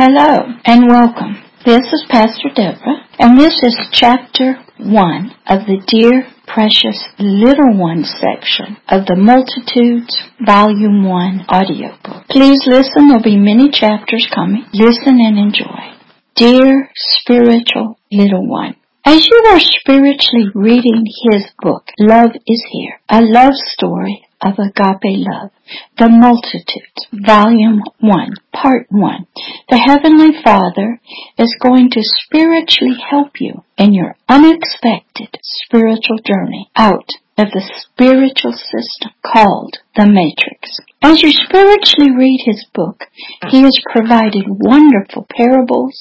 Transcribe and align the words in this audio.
Hello 0.00 0.46
and 0.64 0.86
welcome. 0.86 1.42
This 1.66 1.82
is 1.92 2.06
Pastor 2.08 2.54
Deborah, 2.54 3.02
and 3.18 3.36
this 3.36 3.58
is 3.64 3.74
chapter 3.90 4.54
one 4.78 5.34
of 5.44 5.66
the 5.66 5.82
Dear 5.88 6.22
Precious 6.46 7.02
Little 7.18 7.74
One 7.74 8.04
section 8.04 8.76
of 8.86 9.06
the 9.06 9.18
Multitudes 9.18 10.22
Volume 10.38 11.02
1 11.02 11.46
audiobook. 11.50 12.30
Please 12.30 12.62
listen, 12.64 13.08
there'll 13.08 13.26
be 13.26 13.42
many 13.42 13.70
chapters 13.74 14.30
coming. 14.32 14.66
Listen 14.72 15.18
and 15.18 15.34
enjoy. 15.36 15.98
Dear 16.36 16.90
Spiritual 16.94 17.98
Little 18.12 18.46
One, 18.46 18.76
as 19.04 19.26
you 19.26 19.42
are 19.50 19.58
spiritually 19.58 20.46
reading 20.54 21.02
his 21.26 21.42
book, 21.60 21.90
Love 21.98 22.38
is 22.46 22.62
Here, 22.70 23.00
a 23.10 23.20
love 23.20 23.54
story 23.74 24.27
of 24.40 24.54
agape 24.58 25.18
love. 25.18 25.50
The 25.98 26.08
Multitudes, 26.08 27.06
Volume 27.12 27.82
1, 28.00 28.34
Part 28.52 28.86
1. 28.90 29.26
The 29.68 29.78
Heavenly 29.78 30.40
Father 30.42 31.00
is 31.36 31.56
going 31.60 31.90
to 31.90 32.02
spiritually 32.02 32.96
help 33.10 33.40
you 33.40 33.64
in 33.76 33.92
your 33.92 34.16
unexpected 34.28 35.38
spiritual 35.42 36.18
journey 36.24 36.70
out 36.76 37.08
of 37.38 37.50
the 37.52 37.62
spiritual 37.76 38.52
system 38.52 39.12
called 39.22 39.78
the 39.94 40.06
Matrix. 40.06 40.80
As 41.00 41.22
you 41.22 41.30
spiritually 41.30 42.10
read 42.10 42.42
his 42.44 42.66
book, 42.74 43.04
he 43.48 43.62
has 43.62 43.78
provided 43.92 44.44
wonderful 44.48 45.26
parables 45.30 45.94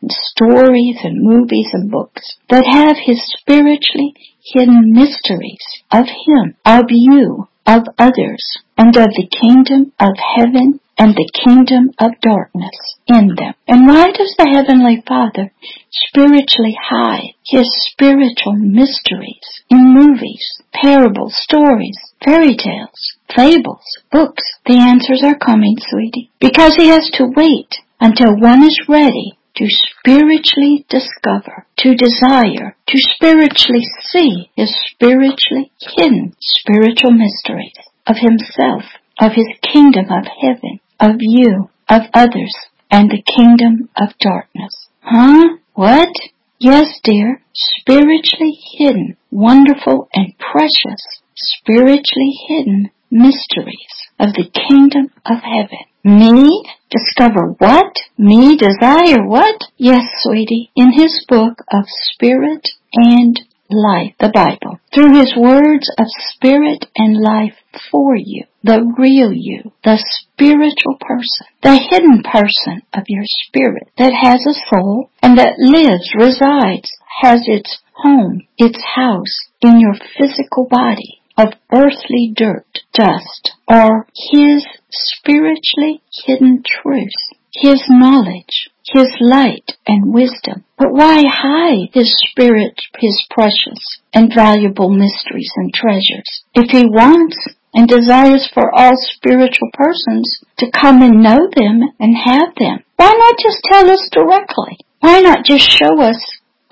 and 0.00 0.10
stories 0.10 0.96
and 1.04 1.20
movies 1.20 1.68
and 1.74 1.90
books 1.90 2.38
that 2.48 2.64
have 2.64 2.96
his 3.04 3.20
spiritually 3.36 4.14
hidden 4.54 4.92
mysteries 4.92 5.60
of 5.92 6.06
him, 6.06 6.56
of 6.64 6.86
you, 6.88 7.48
of 7.68 7.84
others, 7.98 8.40
and 8.78 8.96
of 8.96 9.12
the 9.12 9.28
kingdom 9.28 9.92
of 10.00 10.16
heaven 10.16 10.80
and 10.96 11.14
the 11.14 11.30
kingdom 11.44 11.90
of 12.00 12.18
darkness 12.22 12.96
in 13.06 13.28
them. 13.36 13.52
And 13.68 13.86
why 13.86 14.10
does 14.10 14.34
the 14.38 14.48
Heavenly 14.48 15.04
Father 15.06 15.52
spiritually 15.92 16.76
hide 16.80 17.36
His 17.44 17.68
spiritual 17.92 18.56
mysteries 18.56 19.62
in 19.68 19.94
movies, 19.94 20.62
parables, 20.72 21.36
stories, 21.36 21.98
fairy 22.24 22.56
tales, 22.56 23.16
fables, 23.36 23.84
books? 24.10 24.42
The 24.64 24.80
answers 24.80 25.22
are 25.22 25.38
coming, 25.38 25.76
sweetie. 25.78 26.30
Because 26.40 26.74
He 26.74 26.88
has 26.88 27.08
to 27.14 27.30
wait 27.36 27.76
until 28.00 28.34
one 28.40 28.64
is 28.64 28.80
ready 28.88 29.37
to 29.58 29.66
spiritually 29.68 30.86
discover, 30.88 31.66
to 31.78 31.94
desire, 31.96 32.76
to 32.86 32.96
spiritually 32.96 33.84
see 34.04 34.50
his 34.54 34.72
spiritually 34.92 35.72
hidden 35.80 36.32
spiritual 36.40 37.10
mysteries 37.10 37.74
of 38.06 38.16
himself, 38.18 38.84
of 39.20 39.32
his 39.32 39.48
kingdom 39.60 40.06
of 40.10 40.24
heaven, 40.40 40.78
of 41.00 41.16
you, 41.18 41.70
of 41.88 42.02
others, 42.14 42.54
and 42.88 43.10
the 43.10 43.22
kingdom 43.36 43.88
of 43.96 44.16
darkness. 44.20 44.88
Huh? 45.00 45.56
What? 45.74 46.14
Yes, 46.60 47.00
dear, 47.02 47.42
spiritually 47.52 48.58
hidden, 48.76 49.16
wonderful 49.30 50.08
and 50.14 50.34
precious, 50.38 51.02
spiritually 51.34 52.38
hidden 52.46 52.90
mysteries 53.10 54.08
of 54.20 54.34
the 54.34 54.48
kingdom 54.68 55.10
of 55.26 55.38
heaven. 55.42 55.84
Me? 56.08 56.64
Discover 56.88 57.56
what? 57.58 57.92
Me 58.16 58.56
desire 58.56 59.28
what? 59.28 59.60
Yes, 59.76 60.06
sweetie, 60.22 60.70
in 60.74 60.90
his 60.94 61.22
book 61.28 61.62
of 61.70 61.84
spirit 61.86 62.66
and 62.94 63.38
life, 63.68 64.14
the 64.18 64.30
Bible, 64.32 64.80
through 64.94 65.18
his 65.18 65.36
words 65.36 65.92
of 65.98 66.06
spirit 66.08 66.86
and 66.96 67.20
life 67.20 67.58
for 67.92 68.16
you, 68.16 68.44
the 68.64 68.90
real 68.96 69.34
you, 69.34 69.72
the 69.84 69.98
spiritual 69.98 70.96
person, 70.98 71.46
the 71.62 71.76
hidden 71.76 72.22
person 72.22 72.80
of 72.94 73.02
your 73.08 73.24
spirit 73.44 73.90
that 73.98 74.14
has 74.14 74.40
a 74.48 74.58
soul 74.70 75.10
and 75.20 75.36
that 75.36 75.58
lives, 75.58 76.08
resides, 76.16 76.90
has 77.20 77.42
its 77.44 77.82
home, 77.92 78.48
its 78.56 78.82
house 78.96 79.50
in 79.60 79.78
your 79.78 79.94
physical 80.16 80.66
body 80.70 81.17
of 81.38 81.54
earthly 81.72 82.32
dirt, 82.34 82.80
dust, 82.92 83.52
or 83.68 84.06
his 84.32 84.66
spiritually 84.90 86.02
hidden 86.26 86.64
truth, 86.66 87.14
his 87.54 87.84
knowledge, 87.88 88.68
his 88.84 89.08
light 89.20 89.76
and 89.86 90.12
wisdom. 90.12 90.64
But 90.76 90.92
why 90.92 91.22
hide 91.26 91.90
his 91.92 92.14
spirit, 92.30 92.80
his 92.98 93.24
precious 93.30 94.00
and 94.12 94.32
valuable 94.34 94.90
mysteries 94.90 95.52
and 95.56 95.72
treasures? 95.72 96.42
If 96.54 96.70
he 96.70 96.84
wants 96.84 97.36
and 97.72 97.86
desires 97.86 98.50
for 98.52 98.74
all 98.74 98.94
spiritual 98.96 99.70
persons 99.74 100.40
to 100.58 100.70
come 100.70 101.02
and 101.02 101.22
know 101.22 101.48
them 101.54 101.82
and 102.00 102.16
have 102.16 102.54
them, 102.58 102.82
why 102.96 103.12
not 103.12 103.38
just 103.38 103.62
tell 103.64 103.88
us 103.88 104.08
directly? 104.10 104.78
Why 105.00 105.20
not 105.20 105.44
just 105.44 105.70
show 105.70 106.00
us 106.00 106.18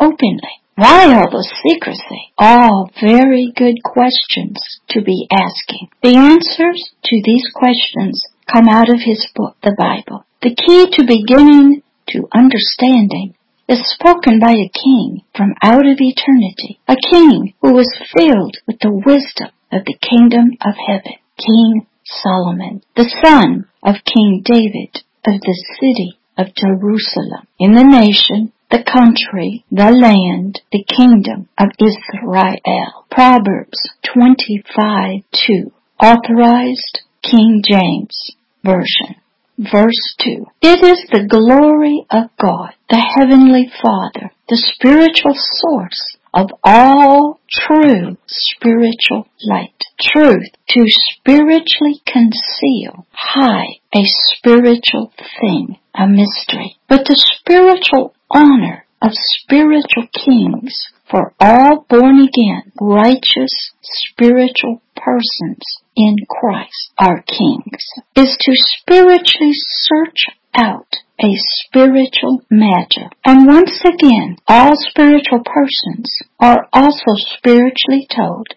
openly? 0.00 0.60
Why 0.76 1.06
all 1.06 1.30
the 1.30 1.48
secrecy? 1.64 2.36
All 2.36 2.90
very 3.00 3.50
good 3.56 3.82
questions 3.82 4.60
to 4.90 5.00
be 5.00 5.26
asking. 5.32 5.88
The 6.02 6.16
answers 6.16 6.92
to 7.02 7.22
these 7.24 7.48
questions 7.54 8.22
come 8.52 8.68
out 8.68 8.90
of 8.90 9.00
his 9.00 9.26
book, 9.34 9.56
the 9.62 9.72
Bible. 9.72 10.26
The 10.42 10.54
key 10.54 10.84
to 10.92 11.08
beginning 11.08 11.80
to 12.08 12.28
understanding 12.30 13.34
is 13.66 13.90
spoken 13.90 14.38
by 14.38 14.52
a 14.52 14.68
king 14.68 15.22
from 15.34 15.54
out 15.62 15.86
of 15.86 15.96
eternity, 15.96 16.78
a 16.86 16.96
king 17.10 17.54
who 17.62 17.72
was 17.72 17.88
filled 18.12 18.58
with 18.68 18.76
the 18.80 18.92
wisdom 18.92 19.48
of 19.72 19.80
the 19.86 19.96
kingdom 19.96 20.60
of 20.60 20.74
heaven, 20.76 21.16
King 21.40 21.86
Solomon, 22.04 22.82
the 22.94 23.08
son 23.24 23.64
of 23.82 24.04
King 24.04 24.42
David 24.44 25.02
of 25.26 25.40
the 25.40 25.64
city 25.80 26.18
of 26.36 26.54
Jerusalem, 26.54 27.48
in 27.58 27.72
the 27.72 27.82
nation 27.82 28.52
the 28.70 28.82
country, 28.82 29.64
the 29.70 29.90
land, 29.90 30.60
the 30.72 30.84
kingdom 30.84 31.48
of 31.58 31.68
Israel. 31.78 33.06
Proverbs 33.10 33.78
25 34.12 35.22
2. 35.46 35.72
Authorized 36.02 37.00
King 37.22 37.62
James 37.64 38.36
Version. 38.64 39.16
Verse 39.58 40.16
2. 40.22 40.44
It 40.60 40.84
is 40.84 41.06
the 41.10 41.26
glory 41.26 42.04
of 42.10 42.30
God, 42.40 42.74
the 42.90 43.00
Heavenly 43.16 43.70
Father, 43.82 44.32
the 44.48 44.58
spiritual 44.58 45.34
source 45.34 46.16
of 46.34 46.50
all 46.62 47.40
true 47.50 48.18
spiritual 48.26 49.28
light. 49.48 49.72
Truth 49.98 50.52
to 50.68 50.84
spiritually 50.86 52.02
conceal, 52.04 53.06
hide 53.12 53.80
a 53.96 54.04
spiritual 54.04 55.10
thing, 55.40 55.78
a 55.94 56.06
mystery. 56.06 56.76
But 56.86 57.06
the 57.06 57.16
spiritual 57.16 58.14
honor 58.30 58.84
of 59.00 59.12
spiritual 59.14 60.06
kings 60.12 60.88
for 61.10 61.32
all 61.40 61.86
born 61.88 62.20
again, 62.20 62.72
righteous, 62.78 63.72
spiritual 63.80 64.82
persons 64.96 65.62
in 65.96 66.16
Christ, 66.28 66.92
our 66.98 67.22
kings, 67.22 67.88
is 68.14 68.36
to 68.38 68.52
spiritually 68.54 69.54
search 69.54 70.26
out 70.52 70.96
a 71.18 71.32
spiritual 71.64 72.42
matter. 72.50 73.08
And 73.24 73.46
once 73.46 73.80
again, 73.80 74.36
all 74.46 74.72
spiritual 74.76 75.42
persons 75.42 76.18
are 76.38 76.68
also 76.70 77.14
spiritually 77.14 78.06
told 78.14 78.48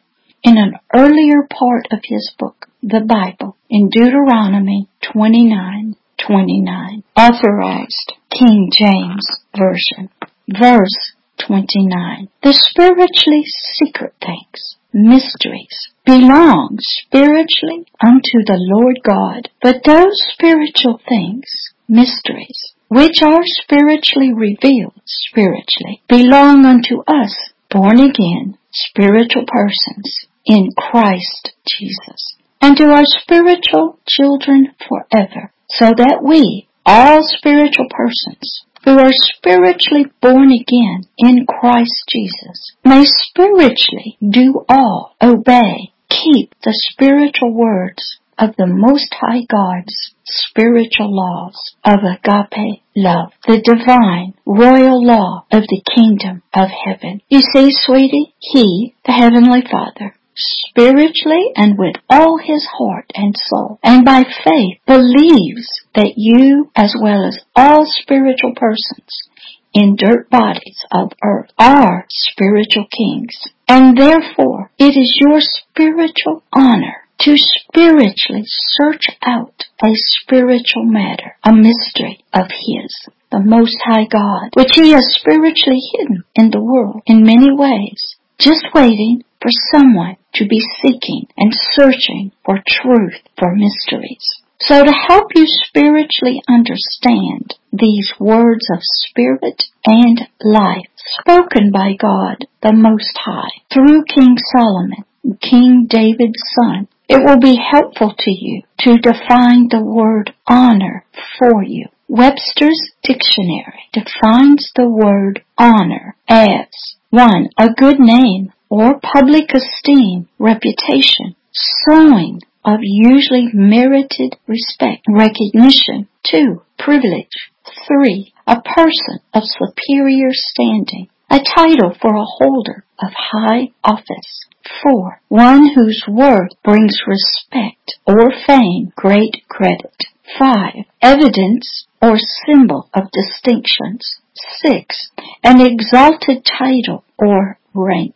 in 0.43 0.57
an 0.57 0.73
earlier 0.93 1.47
part 1.49 1.87
of 1.91 1.99
his 2.03 2.33
book, 2.37 2.68
the 2.81 3.01
Bible, 3.01 3.57
in 3.69 3.89
Deuteronomy 3.89 4.87
29, 5.11 5.95
29, 6.25 7.03
authorized 7.15 8.13
King 8.31 8.69
James 8.71 9.27
Version. 9.57 10.09
Verse 10.47 11.13
29. 11.45 12.29
The 12.41 12.53
spiritually 12.53 13.43
secret 13.75 14.13
things, 14.21 14.77
mysteries, 14.93 15.89
belong 16.05 16.77
spiritually 16.79 17.85
unto 18.01 18.43
the 18.45 18.57
Lord 18.57 18.99
God. 19.03 19.49
But 19.61 19.83
those 19.85 20.15
spiritual 20.33 21.01
things, 21.07 21.45
mysteries, 21.87 22.73
which 22.87 23.21
are 23.21 23.43
spiritually 23.43 24.33
revealed 24.33 25.01
spiritually, 25.05 26.01
belong 26.07 26.65
unto 26.65 27.03
us, 27.07 27.35
born 27.69 27.99
again, 27.99 28.57
spiritual 28.71 29.45
persons 29.47 30.27
in 30.45 30.71
Christ 30.77 31.51
Jesus, 31.67 32.38
and 32.61 32.77
to 32.77 32.85
our 32.85 33.05
spiritual 33.05 33.99
children 34.07 34.73
forever, 34.87 35.51
so 35.69 35.85
that 35.85 36.19
we, 36.23 36.67
all 36.85 37.19
spiritual 37.21 37.87
persons, 37.89 38.63
who 38.85 38.97
are 38.97 39.11
spiritually 39.11 40.05
born 40.21 40.51
again 40.51 41.03
in 41.17 41.45
Christ 41.45 42.03
Jesus 42.09 42.71
may 42.83 43.03
spiritually 43.05 44.17
do 44.21 44.65
all, 44.69 45.15
obey, 45.21 45.91
keep 46.09 46.53
the 46.63 46.73
spiritual 46.73 47.53
words 47.53 48.19
of 48.37 48.55
the 48.57 48.67
Most 48.67 49.13
High 49.19 49.43
God's 49.51 50.13
spiritual 50.23 51.13
laws 51.13 51.75
of 51.83 51.99
agape 51.99 52.81
love, 52.95 53.31
the 53.45 53.61
divine 53.61 54.33
royal 54.45 55.03
law 55.03 55.45
of 55.51 55.63
the 55.63 55.81
kingdom 55.93 56.41
of 56.53 56.69
heaven. 56.69 57.21
You 57.27 57.41
see, 57.41 57.69
sweetie, 57.71 58.33
He, 58.39 58.95
the 59.05 59.11
Heavenly 59.11 59.61
Father, 59.69 60.15
spiritually 60.39 61.51
and 61.55 61.77
with 61.77 61.95
all 62.09 62.37
his 62.37 62.65
heart 62.77 63.11
and 63.13 63.35
soul, 63.37 63.79
and 63.83 64.05
by 64.05 64.23
faith 64.23 64.79
believes 64.87 65.67
that 65.95 66.13
you, 66.15 66.71
as 66.75 66.95
well 67.01 67.25
as 67.25 67.39
all 67.55 67.85
spiritual 67.85 68.53
persons, 68.55 69.29
in 69.73 69.95
dirt 69.95 70.29
bodies 70.29 70.83
of 70.91 71.11
earth 71.23 71.51
are 71.57 72.05
spiritual 72.09 72.87
kings. 72.95 73.47
And 73.67 73.97
therefore, 73.97 74.71
it 74.79 74.97
is 74.97 75.15
your 75.21 75.39
spiritual 75.41 76.43
honor 76.51 77.07
to 77.21 77.35
spiritually 77.35 78.43
search 78.45 79.05
out 79.21 79.65
a 79.83 79.91
spiritual 79.93 80.85
matter, 80.85 81.35
a 81.43 81.53
mystery 81.53 82.23
of 82.33 82.45
His, 82.49 82.95
the 83.31 83.39
Most 83.39 83.77
High 83.83 84.07
God, 84.09 84.51
which 84.55 84.71
He 84.73 84.91
has 84.91 85.03
spiritually 85.19 85.81
hidden 85.93 86.23
in 86.35 86.49
the 86.49 86.63
world 86.63 87.01
in 87.05 87.23
many 87.23 87.51
ways, 87.51 88.15
just 88.39 88.65
waiting 88.73 89.23
for 89.41 89.49
someone 89.71 90.15
to 90.33 90.47
be 90.47 90.61
seeking 90.81 91.27
and 91.37 91.53
searching 91.53 92.31
for 92.45 92.59
truth, 92.67 93.21
for 93.37 93.53
mysteries. 93.53 94.25
So 94.61 94.83
to 94.83 94.91
help 94.91 95.31
you 95.35 95.45
spiritually 95.47 96.41
understand 96.47 97.55
these 97.71 98.11
words 98.19 98.67
of 98.71 98.79
spirit 98.81 99.63
and 99.85 100.21
life 100.41 100.89
spoken 101.21 101.71
by 101.71 101.93
God 101.99 102.45
the 102.61 102.73
Most 102.73 103.17
High 103.17 103.63
through 103.73 104.03
King 104.03 104.35
Solomon, 104.51 105.05
King 105.41 105.87
David's 105.89 106.43
son, 106.55 106.87
it 107.07 107.23
will 107.23 107.39
be 107.39 107.57
helpful 107.57 108.13
to 108.17 108.31
you 108.31 108.63
to 108.79 108.97
define 108.97 109.69
the 109.69 109.81
word 109.81 110.33
honor 110.45 111.05
for 111.39 111.63
you. 111.63 111.87
Webster's 112.07 112.91
dictionary 113.03 113.87
defines 113.93 114.71
the 114.75 114.89
word 114.89 115.43
honor 115.57 116.15
as 116.27 116.97
one, 117.09 117.49
a 117.57 117.69
good 117.73 117.99
name 117.99 118.53
or 118.69 118.99
public 118.99 119.51
esteem, 119.53 120.29
reputation, 120.37 121.35
sowing 121.51 122.39
of 122.63 122.79
usually 122.81 123.49
merited 123.53 124.35
respect, 124.47 125.05
recognition. 125.09 126.07
Two, 126.23 126.61
privilege. 126.77 127.51
Three, 127.87 128.33
a 128.45 128.61
person 128.61 129.19
of 129.33 129.43
superior 129.43 130.29
standing, 130.31 131.07
a 131.31 131.39
title 131.39 131.95
for 131.99 132.15
a 132.15 132.25
holder 132.25 132.83
of 133.01 133.09
high 133.15 133.69
office. 133.83 134.45
Four, 134.83 135.21
one 135.29 135.73
whose 135.73 136.03
worth 136.07 136.51
brings 136.63 137.01
respect 137.07 137.97
or 138.05 138.31
fame, 138.45 138.91
great 138.95 139.43
credit. 139.47 139.95
Five, 140.37 140.85
evidence 141.01 141.87
or 142.01 142.17
symbol 142.45 142.87
of 142.93 143.09
distinctions. 143.11 144.19
Six, 144.63 145.09
an 145.43 145.61
exalted 145.61 146.45
title 146.45 147.03
or 147.17 147.59
rank. 147.73 148.15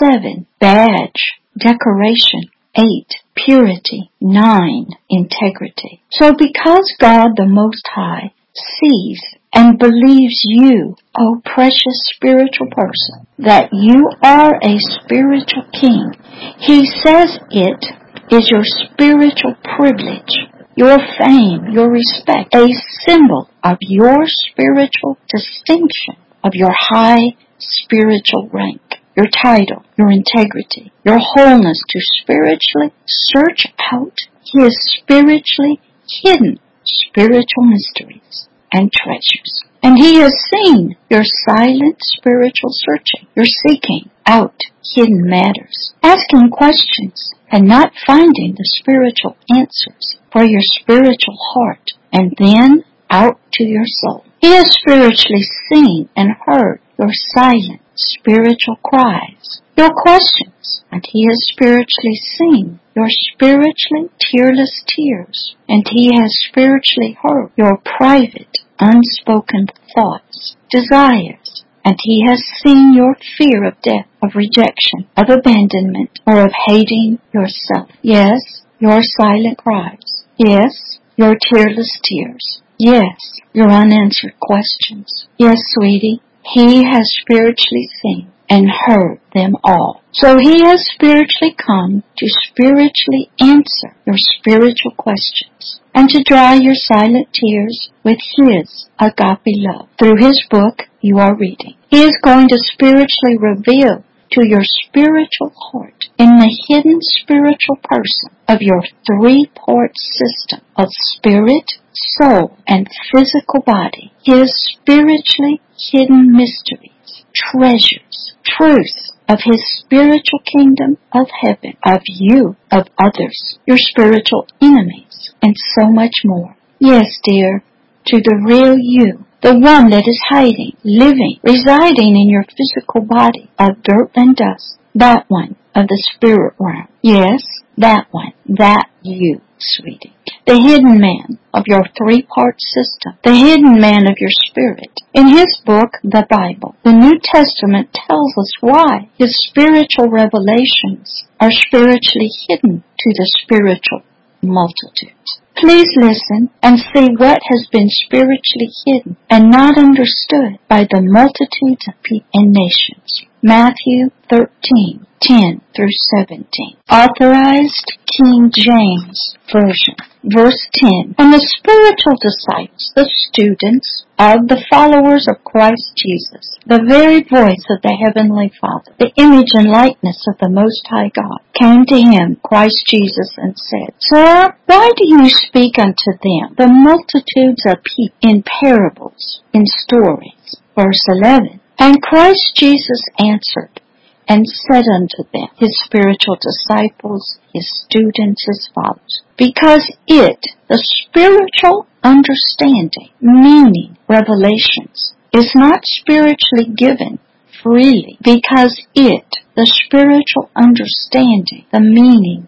Seven, 0.00 0.46
badge, 0.60 1.40
decoration. 1.58 2.50
Eight, 2.76 3.14
purity. 3.34 4.10
Nine, 4.20 4.88
integrity. 5.08 6.02
So 6.10 6.32
because 6.32 6.92
God 6.98 7.30
the 7.36 7.46
Most 7.46 7.86
High 7.94 8.32
sees 8.54 9.22
and 9.52 9.78
believes 9.78 10.42
you, 10.44 10.96
O 11.16 11.40
precious 11.44 12.10
spiritual 12.16 12.68
person, 12.70 13.26
that 13.38 13.70
you 13.72 14.10
are 14.22 14.54
a 14.56 14.76
spiritual 14.78 15.66
king, 15.72 16.12
He 16.58 16.86
says 16.86 17.38
it 17.50 17.84
is 18.30 18.50
your 18.50 18.64
spiritual 18.64 19.54
privilege, 19.62 20.34
your 20.76 20.98
fame, 21.18 21.72
your 21.72 21.90
respect, 21.90 22.54
a 22.54 22.66
symbol 23.06 23.48
of 23.62 23.78
your 23.80 24.24
spiritual 24.26 25.18
distinction, 25.28 26.16
of 26.42 26.54
your 26.54 26.72
high 26.72 27.36
spiritual 27.58 28.48
rank 28.52 28.80
your 29.16 29.26
title, 29.30 29.84
your 29.96 30.10
integrity, 30.10 30.92
your 31.04 31.18
wholeness 31.20 31.80
to 31.88 32.00
spiritually 32.20 32.92
search 33.06 33.66
out 33.92 34.18
His 34.52 34.76
spiritually 35.00 35.80
hidden 36.22 36.58
spiritual 36.84 37.62
mysteries 37.62 38.48
and 38.72 38.92
treasures. 38.92 39.62
And 39.82 39.98
He 39.98 40.16
has 40.16 40.34
seen 40.52 40.96
your 41.08 41.22
silent 41.46 41.98
spiritual 42.00 42.70
searching, 42.70 43.28
your 43.36 43.46
seeking 43.46 44.10
out 44.26 44.58
hidden 44.94 45.28
matters, 45.28 45.94
asking 46.02 46.50
questions 46.50 47.30
and 47.50 47.68
not 47.68 47.92
finding 48.06 48.54
the 48.56 48.64
spiritual 48.64 49.36
answers 49.48 50.16
for 50.34 50.44
your 50.44 50.60
spiritual 50.80 51.38
heart 51.54 51.92
and 52.12 52.34
then 52.38 52.84
out 53.08 53.38
to 53.52 53.62
your 53.62 53.86
soul. 53.86 54.24
He 54.40 54.48
has 54.48 54.66
spiritually 54.68 55.46
seen 55.70 56.08
and 56.16 56.30
heard 56.44 56.80
your 56.98 57.10
silent 57.12 57.80
spiritual 57.94 58.76
cries, 58.82 59.62
your 59.76 59.90
questions, 59.94 60.82
and 60.90 61.04
He 61.08 61.26
has 61.26 61.38
spiritually 61.52 62.18
seen 62.36 62.80
your 62.96 63.06
spiritually 63.08 64.10
tearless 64.18 64.82
tears, 64.86 65.54
and 65.68 65.86
He 65.88 66.10
has 66.16 66.36
spiritually 66.50 67.16
heard 67.22 67.50
your 67.56 67.78
private, 67.84 68.58
unspoken 68.80 69.68
thoughts, 69.94 70.56
desires, 70.70 71.64
and 71.84 71.96
He 72.02 72.26
has 72.26 72.42
seen 72.62 72.92
your 72.94 73.16
fear 73.38 73.64
of 73.64 73.80
death, 73.82 74.06
of 74.22 74.34
rejection, 74.34 75.06
of 75.16 75.30
abandonment, 75.30 76.18
or 76.26 76.44
of 76.44 76.52
hating 76.66 77.20
yourself. 77.32 77.90
Yes, 78.02 78.62
your 78.78 79.00
silent 79.02 79.58
cries. 79.58 80.13
Yes, 80.36 80.98
your 81.16 81.36
tearless 81.36 82.00
tears. 82.02 82.62
Yes, 82.78 83.16
your 83.52 83.70
unanswered 83.70 84.34
questions. 84.40 85.26
Yes, 85.38 85.58
sweetie, 85.74 86.20
he 86.42 86.84
has 86.84 87.14
spiritually 87.22 87.88
seen 88.02 88.32
and 88.50 88.68
heard 88.68 89.20
them 89.34 89.54
all. 89.62 90.02
So 90.12 90.38
he 90.38 90.62
has 90.64 90.86
spiritually 90.94 91.54
come 91.56 92.02
to 92.18 92.26
spiritually 92.28 93.30
answer 93.38 93.96
your 94.06 94.16
spiritual 94.18 94.92
questions 94.98 95.80
and 95.94 96.08
to 96.10 96.22
dry 96.24 96.54
your 96.54 96.74
silent 96.74 97.28
tears 97.32 97.90
with 98.04 98.18
his 98.36 98.88
agape 99.00 99.40
love. 99.46 99.88
Through 99.98 100.16
his 100.18 100.44
book 100.50 100.82
you 101.00 101.18
are 101.18 101.36
reading. 101.36 101.76
He 101.88 102.02
is 102.02 102.18
going 102.22 102.48
to 102.48 102.58
spiritually 102.58 103.38
reveal 103.38 104.04
to 104.34 104.46
your 104.46 104.62
spiritual 104.64 105.52
heart 105.70 106.06
in 106.18 106.26
the 106.26 106.50
hidden 106.68 106.98
spiritual 107.00 107.78
person 107.82 108.30
of 108.48 108.60
your 108.60 108.82
three-part 109.06 109.92
system 109.94 110.60
of 110.76 110.88
spirit, 110.90 111.70
soul, 111.92 112.58
and 112.66 112.88
physical 113.12 113.62
body, 113.64 114.12
his 114.24 114.50
spiritually 114.74 115.60
hidden 115.78 116.32
mysteries, 116.32 117.24
treasures, 117.34 118.34
truths 118.44 119.12
of 119.28 119.38
his 119.44 119.62
spiritual 119.78 120.40
kingdom 120.44 120.98
of 121.12 121.28
heaven, 121.42 121.76
of 121.86 122.00
you, 122.06 122.56
of 122.72 122.88
others, 122.98 123.58
your 123.66 123.78
spiritual 123.78 124.46
enemies, 124.60 125.32
and 125.42 125.54
so 125.76 125.86
much 125.86 126.22
more. 126.24 126.56
Yes, 126.80 127.06
dear, 127.22 127.62
to 128.06 128.18
the 128.18 128.42
real 128.44 128.76
you, 128.78 129.24
the 129.44 129.52
one 129.52 129.90
that 129.90 130.08
is 130.08 130.18
hiding, 130.32 130.72
living, 130.84 131.36
residing 131.44 132.16
in 132.16 132.32
your 132.32 132.48
physical 132.48 133.04
body 133.04 133.52
of 133.60 133.82
dirt 133.84 134.08
and 134.16 134.34
dust, 134.34 134.80
that 134.94 135.26
one 135.28 135.54
of 135.76 135.84
the 135.84 136.02
spirit 136.16 136.54
realm. 136.58 136.88
Yes, 137.02 137.44
that 137.76 138.06
one, 138.10 138.32
that 138.48 138.88
you, 139.02 139.42
sweetie. 139.58 140.16
The 140.46 140.56
hidden 140.56 140.98
man 140.98 141.38
of 141.52 141.64
your 141.66 141.84
three-part 141.92 142.56
system. 142.56 143.20
The 143.22 143.36
hidden 143.36 143.78
man 143.78 144.08
of 144.08 144.16
your 144.16 144.32
spirit. 144.48 144.88
In 145.12 145.28
his 145.28 145.60
book, 145.66 146.00
the 146.02 146.24
Bible, 146.30 146.76
the 146.82 146.96
New 146.96 147.20
Testament 147.20 147.92
tells 147.92 148.32
us 148.38 148.52
why 148.62 149.10
his 149.18 149.36
spiritual 149.44 150.08
revelations 150.08 151.28
are 151.38 151.52
spiritually 151.52 152.32
hidden 152.48 152.80
to 152.80 153.10
the 153.12 153.28
spiritual 153.44 154.08
multitudes. 154.40 155.43
Please 155.56 155.88
listen 155.96 156.50
and 156.62 156.78
see 156.78 157.14
what 157.16 157.38
has 157.46 157.68
been 157.70 157.88
spiritually 157.88 158.70
hidden 158.84 159.16
and 159.30 159.50
not 159.50 159.78
understood 159.78 160.58
by 160.68 160.82
the 160.82 161.00
multitudes 161.00 161.86
of 161.86 162.02
people 162.02 162.28
and 162.34 162.52
nations. 162.52 163.22
Matthew 163.40 164.10
13, 164.28 165.06
10 165.20 165.60
through 165.76 165.94
17. 166.18 166.48
Authorized 166.90 167.92
King 168.18 168.50
James 168.50 169.36
Version. 169.52 169.94
Verse 170.24 170.68
10. 170.74 171.14
And 171.18 171.32
the 171.32 171.40
spiritual 171.40 172.16
disciples, 172.20 172.92
the 172.96 173.08
students 173.28 174.03
of 174.18 174.46
the 174.46 174.62
followers 174.70 175.26
of 175.26 175.42
Christ 175.42 175.90
Jesus, 175.98 176.58
the 176.66 176.86
very 176.86 177.26
voice 177.26 177.66
of 177.66 177.82
the 177.82 177.98
Heavenly 177.98 178.52
Father, 178.60 178.94
the 178.98 179.10
image 179.18 179.50
and 179.58 179.66
likeness 179.66 180.22
of 180.30 180.38
the 180.38 180.48
Most 180.48 180.86
High 180.86 181.10
God, 181.10 181.42
came 181.58 181.84
to 181.86 181.98
him, 181.98 182.38
Christ 182.42 182.86
Jesus, 182.86 183.34
and 183.36 183.58
said, 183.58 183.90
Sir, 183.98 184.54
why 184.66 184.90
do 184.96 185.02
you 185.02 185.26
speak 185.28 185.78
unto 185.78 186.14
them, 186.22 186.54
the 186.54 186.70
multitudes 186.70 187.66
of 187.66 187.82
people, 187.82 188.14
in 188.22 188.44
parables, 188.46 189.42
in 189.52 189.66
stories? 189.66 190.62
Verse 190.78 191.02
11. 191.08 191.60
And 191.78 192.00
Christ 192.00 192.54
Jesus 192.54 193.02
answered 193.18 193.82
and 194.28 194.46
said 194.46 194.84
unto 194.88 195.26
them, 195.32 195.48
his 195.58 195.76
spiritual 195.84 196.38
disciples, 196.40 197.38
his 197.52 197.68
students, 197.84 198.46
his 198.46 198.70
follows. 198.74 199.22
Because 199.36 199.90
it, 200.06 200.40
the 200.68 200.78
spiritual 200.78 201.86
understanding, 202.04 203.08
meaning, 203.20 203.96
revelations, 204.08 205.14
is 205.32 205.52
not 205.54 205.80
spiritually 205.82 206.68
given 206.76 207.18
freely 207.62 208.18
because 208.22 208.80
it, 208.94 209.24
the 209.56 209.66
spiritual 209.66 210.50
understanding, 210.54 211.64
the 211.72 211.80
meaning, 211.80 212.46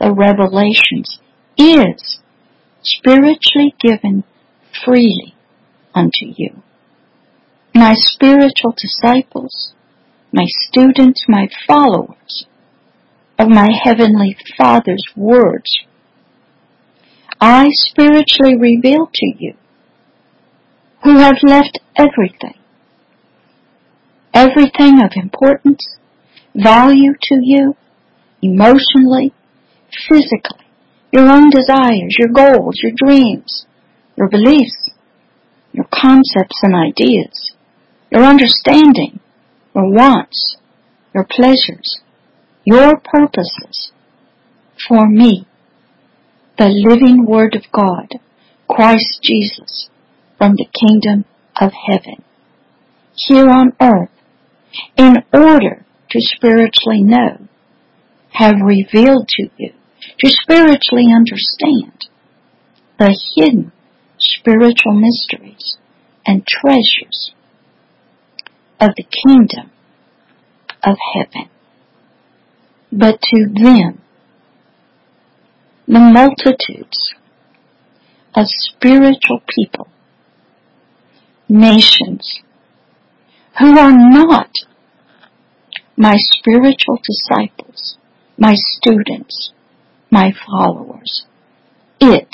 the 0.00 0.12
revelations 0.12 1.20
is 1.56 2.18
spiritually 2.82 3.74
given 3.80 4.24
freely 4.84 5.34
unto 5.94 6.26
you. 6.36 6.62
My 7.74 7.94
spiritual 7.94 8.74
disciples, 8.76 9.72
my 10.32 10.44
students, 10.46 11.24
my 11.28 11.48
followers 11.66 12.46
of 13.38 13.48
my 13.48 13.68
Heavenly 13.84 14.36
Father's 14.56 15.04
words, 15.14 15.84
I 17.40 17.66
spiritually 17.70 18.56
reveal 18.58 19.10
to 19.12 19.34
you 19.38 19.54
who 21.04 21.18
have 21.18 21.36
left 21.42 21.78
everything, 21.96 22.58
everything 24.32 25.02
of 25.02 25.12
importance, 25.14 25.96
value 26.54 27.12
to 27.20 27.38
you, 27.42 27.74
emotionally, 28.40 29.34
physically, 30.08 30.66
your 31.12 31.28
own 31.30 31.50
desires, 31.50 32.16
your 32.18 32.32
goals, 32.32 32.76
your 32.82 32.92
dreams, 32.96 33.66
your 34.16 34.28
beliefs, 34.28 34.90
your 35.72 35.86
concepts 35.92 36.60
and 36.62 36.74
ideas, 36.74 37.52
your 38.10 38.24
understanding, 38.24 39.20
your 39.74 39.90
wants, 39.92 40.56
your 41.14 41.24
pleasures, 41.24 42.00
your 42.64 42.98
purposes 42.98 43.92
for 44.88 45.06
me, 45.06 45.46
the 46.58 46.68
living 46.68 47.26
Word 47.26 47.54
of 47.54 47.62
God, 47.72 48.20
Christ 48.68 49.20
Jesus, 49.22 49.88
from 50.38 50.54
the 50.56 50.66
kingdom 50.72 51.24
of 51.60 51.72
heaven, 51.72 52.22
here 53.14 53.48
on 53.48 53.72
earth, 53.80 54.10
in 54.96 55.16
order 55.32 55.84
to 56.10 56.18
spiritually 56.20 57.02
know, 57.02 57.46
have 58.30 58.56
revealed 58.62 59.28
to 59.28 59.48
you, 59.56 59.72
to 60.20 60.30
spiritually 60.30 61.06
understand 61.14 62.06
the 62.98 63.18
hidden 63.34 63.72
spiritual 64.18 64.94
mysteries 64.94 65.76
and 66.26 66.46
treasures 66.46 67.32
of 68.80 68.90
the 68.96 69.04
kingdom 69.26 69.70
of 70.82 70.96
heaven. 71.14 71.48
But 72.92 73.20
to 73.20 73.46
them, 73.52 74.02
the 75.86 76.00
multitudes 76.00 77.14
of 78.34 78.46
spiritual 78.46 79.40
people, 79.48 79.88
nations, 81.48 82.40
who 83.58 83.78
are 83.78 83.92
not 83.92 84.50
my 85.96 86.16
spiritual 86.16 87.00
disciples, 87.02 87.96
my 88.36 88.54
students, 88.54 89.52
my 90.10 90.32
followers. 90.46 91.24
It, 92.00 92.28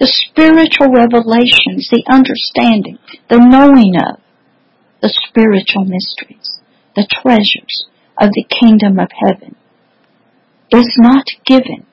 the 0.00 0.06
spiritual 0.06 0.88
revelations, 0.92 1.88
the 1.90 2.04
understanding, 2.08 2.98
the 3.28 3.38
knowing 3.38 3.94
of 3.96 4.20
the 5.00 5.12
spiritual 5.28 5.84
mysteries, 5.84 6.58
the 6.96 7.06
treasures 7.22 7.86
of 8.20 8.30
the 8.32 8.44
kingdom 8.48 8.98
of 8.98 9.10
heaven, 9.24 9.54
is 10.70 10.96
not 10.98 11.24
given. 11.46 11.86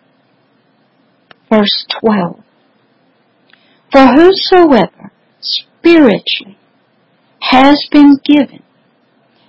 Verse 1.50 1.86
12. 2.02 2.44
For 3.92 4.08
whosoever 4.08 5.12
spiritually 5.40 6.58
has 7.40 7.88
been 7.92 8.18
given 8.26 8.64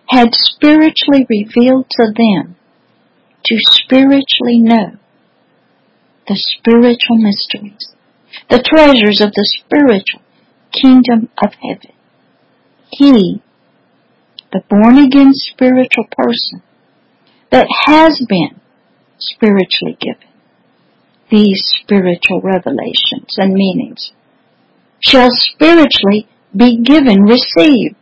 had 0.09 0.29
spiritually 0.33 1.27
revealed 1.29 1.87
to 1.91 2.07
them 2.17 2.57
to 3.45 3.57
spiritually 3.59 4.61
know 4.61 4.99
the 6.29 6.37
spiritual 6.37 7.17
mysteries, 7.17 7.95
the 8.51 8.63
treasures 8.63 9.21
of 9.21 9.33
the 9.33 9.49
spiritual 9.65 10.23
kingdom 10.73 11.29
of 11.43 11.53
heaven. 11.63 11.97
He, 12.91 13.43
the 14.53 14.63
born 14.69 14.99
again 14.99 15.31
spiritual 15.33 16.07
person 16.17 16.63
that 17.51 17.67
has 17.87 18.21
been 18.29 18.61
spiritually 19.19 19.97
given 20.01 20.26
these 21.31 21.61
spiritual 21.83 22.41
revelations 22.43 23.37
and 23.37 23.53
meanings 23.53 24.13
shall 25.01 25.29
spiritually 25.31 26.29
be 26.57 26.81
given, 26.83 27.23
receive, 27.23 27.95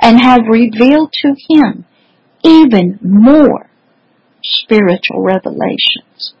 and 0.00 0.20
have 0.20 0.42
revealed 0.48 1.12
to 1.12 1.34
him 1.48 1.84
even 2.44 2.98
more 3.02 3.68
spiritual 4.42 5.22
revelations 5.22 6.34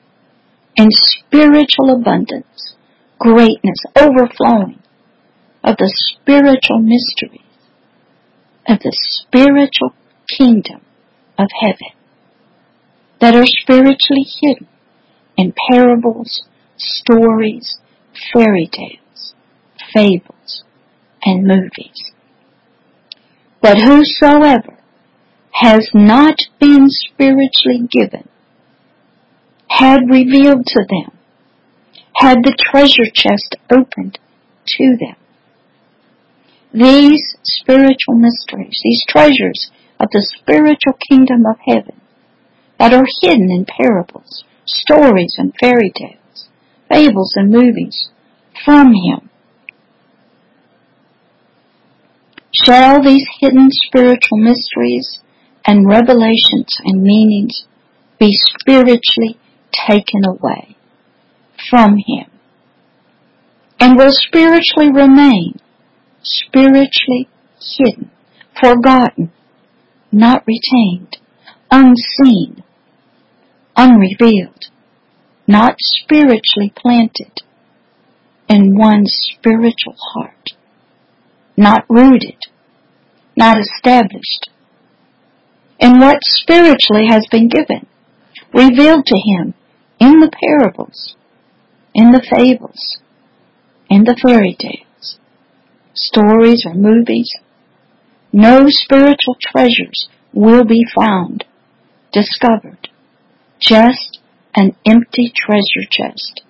and 0.76 0.90
spiritual 0.92 1.90
abundance, 1.90 2.74
greatness, 3.18 3.84
overflowing 3.96 4.80
of 5.64 5.76
the 5.76 5.92
spiritual 5.92 6.78
mysteries 6.78 7.42
of 8.68 8.78
the 8.80 8.92
spiritual 8.92 9.94
kingdom 10.28 10.80
of 11.38 11.48
heaven 11.60 11.96
that 13.20 13.34
are 13.34 13.46
spiritually 13.46 14.26
hidden 14.40 14.68
in 15.38 15.54
parables, 15.70 16.42
stories, 16.76 17.78
fairy 18.32 18.68
tales, 18.70 19.34
fables, 19.94 20.64
and 21.22 21.46
movies. 21.46 22.12
But 23.62 23.78
whosoever 23.78 24.78
has 25.52 25.90
not 25.94 26.36
been 26.60 26.86
spiritually 26.88 27.88
given 27.90 28.28
had 29.68 30.10
revealed 30.10 30.66
to 30.66 30.80
them, 30.88 31.16
had 32.14 32.38
the 32.42 32.56
treasure 32.58 33.10
chest 33.14 33.56
opened 33.70 34.18
to 34.66 34.96
them. 34.98 35.16
These 36.72 37.36
spiritual 37.42 38.14
mysteries, 38.14 38.80
these 38.82 39.04
treasures 39.08 39.70
of 40.00 40.08
the 40.12 40.26
spiritual 40.40 40.98
kingdom 41.08 41.44
of 41.46 41.56
heaven 41.64 42.00
that 42.78 42.92
are 42.92 43.06
hidden 43.22 43.50
in 43.50 43.64
parables, 43.64 44.44
stories 44.68 45.34
and 45.38 45.54
fairy 45.60 45.92
tales, 45.96 46.48
fables 46.88 47.34
and 47.36 47.50
movies 47.50 48.08
from 48.64 48.88
him. 48.88 49.30
Shall 52.64 53.02
these 53.02 53.26
hidden 53.40 53.68
spiritual 53.70 54.38
mysteries 54.38 55.20
and 55.66 55.88
revelations 55.88 56.78
and 56.84 57.02
meanings 57.02 57.66
be 58.18 58.30
spiritually 58.32 59.38
taken 59.72 60.22
away 60.26 60.76
from 61.70 61.96
him? 61.96 62.30
And 63.80 63.96
will 63.96 64.10
spiritually 64.10 64.90
remain 64.90 65.60
spiritually 66.22 67.28
hidden, 67.60 68.10
forgotten, 68.60 69.30
not 70.10 70.44
retained, 70.46 71.18
unseen, 71.70 72.64
unrevealed, 73.78 74.66
not 75.46 75.76
spiritually 75.78 76.70
planted 76.76 77.40
in 78.50 78.76
one's 78.76 79.14
spiritual 79.34 79.96
heart 80.12 80.52
not 81.58 81.84
rooted, 81.88 82.38
not 83.36 83.58
established 83.58 84.48
in 85.80 85.98
what 85.98 86.18
spiritually 86.22 87.06
has 87.08 87.26
been 87.30 87.48
given, 87.48 87.86
revealed 88.54 89.04
to 89.04 89.16
him 89.16 89.54
in 89.98 90.20
the 90.20 90.30
parables, 90.30 91.16
in 91.94 92.12
the 92.12 92.24
fables, 92.30 92.98
in 93.90 94.04
the 94.04 94.16
fairy 94.22 94.56
tales, 94.58 95.18
stories 95.94 96.64
or 96.64 96.74
movies. 96.74 97.28
No 98.32 98.66
spiritual 98.68 99.36
treasures 99.40 100.08
will 100.32 100.64
be 100.64 100.84
found, 100.94 101.44
discovered, 102.12 102.88
just 103.60 104.18
an 104.54 104.76
empty 104.86 105.32
treasure 105.34 105.86
chest 105.90 106.42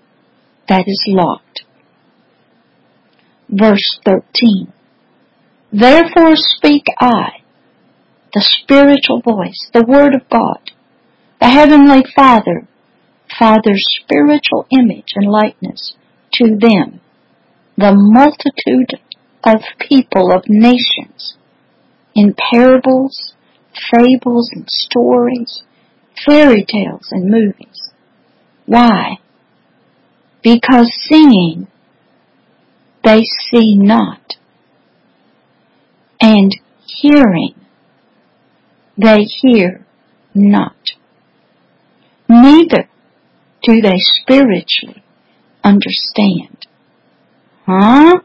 that 0.69 0.85
is 0.87 1.05
locked. 1.09 1.65
Verse 3.49 3.99
13. 4.05 4.73
Therefore 5.73 6.33
speak 6.35 6.85
I, 6.99 7.43
the 8.35 8.43
spiritual 8.43 9.21
voice, 9.21 9.71
the 9.73 9.85
Word 9.87 10.15
of 10.15 10.29
God, 10.31 10.71
the 11.41 11.49
Heavenly 11.49 12.05
Father, 12.15 12.67
Father's 13.39 13.85
spiritual 14.03 14.67
image 14.71 15.13
and 15.15 15.31
likeness 15.31 15.95
to 16.35 16.57
them, 16.59 17.01
the 17.77 17.93
multitude 17.95 19.01
of 19.45 19.63
people, 19.79 20.33
of 20.33 20.45
nations, 20.49 21.37
in 22.15 22.35
parables, 22.51 23.35
fables, 23.91 24.51
and 24.53 24.67
stories, 24.69 25.63
fairy 26.27 26.65
tales, 26.65 27.09
and 27.11 27.31
movies. 27.31 27.93
Why? 28.67 29.19
Because 30.43 30.93
seeing, 31.09 31.69
they 33.05 33.23
see 33.23 33.77
not 33.77 34.37
and 36.21 36.53
hearing, 36.87 37.55
they 38.97 39.19
hear 39.41 39.87
not. 40.35 40.77
Neither 42.29 42.89
do 43.63 43.81
they 43.81 43.97
spiritually 43.97 45.03
understand. 45.65 46.67
Huh? 47.67 48.21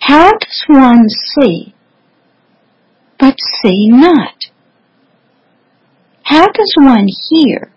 How 0.00 0.32
does 0.32 0.64
one 0.66 1.08
see 1.08 1.74
but 3.18 3.36
see 3.62 3.88
not? 3.88 4.34
How 6.24 6.46
does 6.46 6.74
one 6.76 7.06
hear 7.28 7.72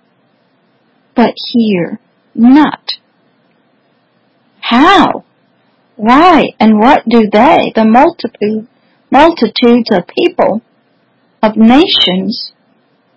but 1.16 1.34
hear 1.52 2.00
not? 2.34 2.92
How? 4.60 5.24
Why 5.96 6.50
and 6.60 6.80
what 6.80 7.04
do 7.08 7.30
they, 7.32 7.72
the 7.74 7.86
multitude, 7.86 8.68
multitudes 9.10 9.90
of 9.92 10.08
people, 10.08 10.62
of 11.42 11.56
nations, 11.56 12.52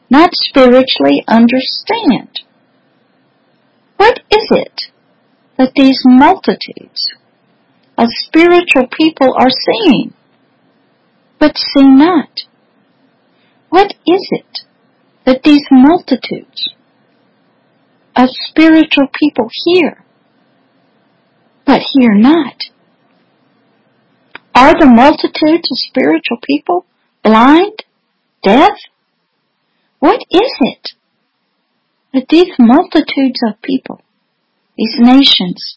not 0.09 0.31
spiritually 0.33 1.25
understand? 1.27 2.41
What 3.97 4.21
is 4.31 4.47
it 4.51 4.83
that 5.59 5.73
these 5.75 6.03
multitudes 6.05 7.15
of 7.97 8.07
spiritual 8.11 8.87
people 8.97 9.35
are 9.37 9.51
seeing, 9.51 10.15
but 11.41 11.59
see 11.59 11.89
not? 11.89 12.31
What 13.71 13.93
is 14.07 14.29
it 14.31 14.61
that 15.29 15.43
these 15.43 15.67
multitudes 15.71 16.71
of 18.17 18.31
spiritual 18.49 19.09
people 19.13 19.47
hear, 19.67 20.03
but 21.67 21.83
hear 21.93 22.15
not? 22.15 22.55
Are 24.55 24.73
the 24.73 24.87
multitudes 24.87 25.71
of 25.71 25.77
spiritual 25.77 26.39
people 26.43 26.87
blind, 27.23 27.85
deaf? 28.43 28.73
What 29.99 30.23
is 30.31 30.51
it 30.61 30.93
that 32.15 32.29
these 32.31 32.55
multitudes 32.59 33.41
of 33.47 33.61
people, 33.61 34.01
these 34.79 34.97
nations, 34.99 35.77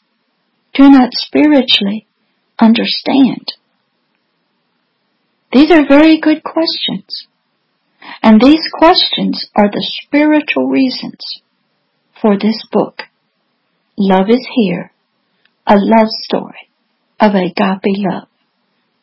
do 0.73 0.89
not 0.89 1.09
spiritually 1.11 2.07
understand? 2.57 3.51
These 5.51 5.71
are 5.71 5.85
very 5.85 6.21
good 6.21 6.41
questions. 6.41 7.27
And 8.23 8.41
these 8.41 8.63
questions 8.73 9.49
are 9.55 9.69
the 9.69 9.85
spiritual 10.03 10.67
reasons 10.67 11.41
for 12.21 12.37
this 12.37 12.63
book. 12.71 13.03
Love 13.97 14.29
is 14.29 14.47
here, 14.55 14.91
a 15.67 15.75
love 15.75 16.09
story 16.09 16.69
of 17.19 17.35
agape 17.35 17.97
love, 17.97 18.27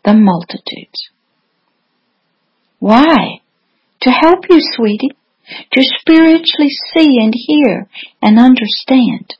the 0.04 0.14
multitudes. 0.14 1.10
Why? 2.78 3.40
To 4.02 4.10
help 4.10 4.44
you, 4.48 4.58
sweetie, 4.60 5.16
to 5.72 5.82
spiritually 6.00 6.70
see 6.94 7.18
and 7.20 7.34
hear 7.34 7.88
and 8.22 8.38
understand 8.38 9.34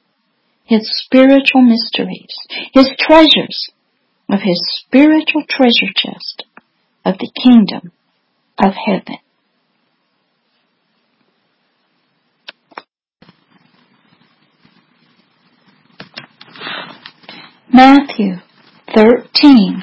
his 0.64 0.90
spiritual 1.04 1.62
mysteries, 1.62 2.34
his 2.72 2.90
treasures 2.98 3.70
of 4.28 4.40
his 4.42 4.60
spiritual 4.84 5.42
treasure 5.48 5.92
chest 5.94 6.44
of 7.04 7.14
the 7.18 7.30
kingdom 7.42 7.92
of 8.62 8.74
heaven. 8.74 9.18
Matthew 17.70 18.36
13, 18.94 19.82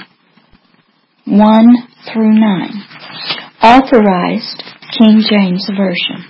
1 1.25 1.75
through 2.11 2.33
9. 2.33 2.69
Authorized 3.61 4.63
King 4.97 5.21
James 5.29 5.69
Version. 5.77 6.25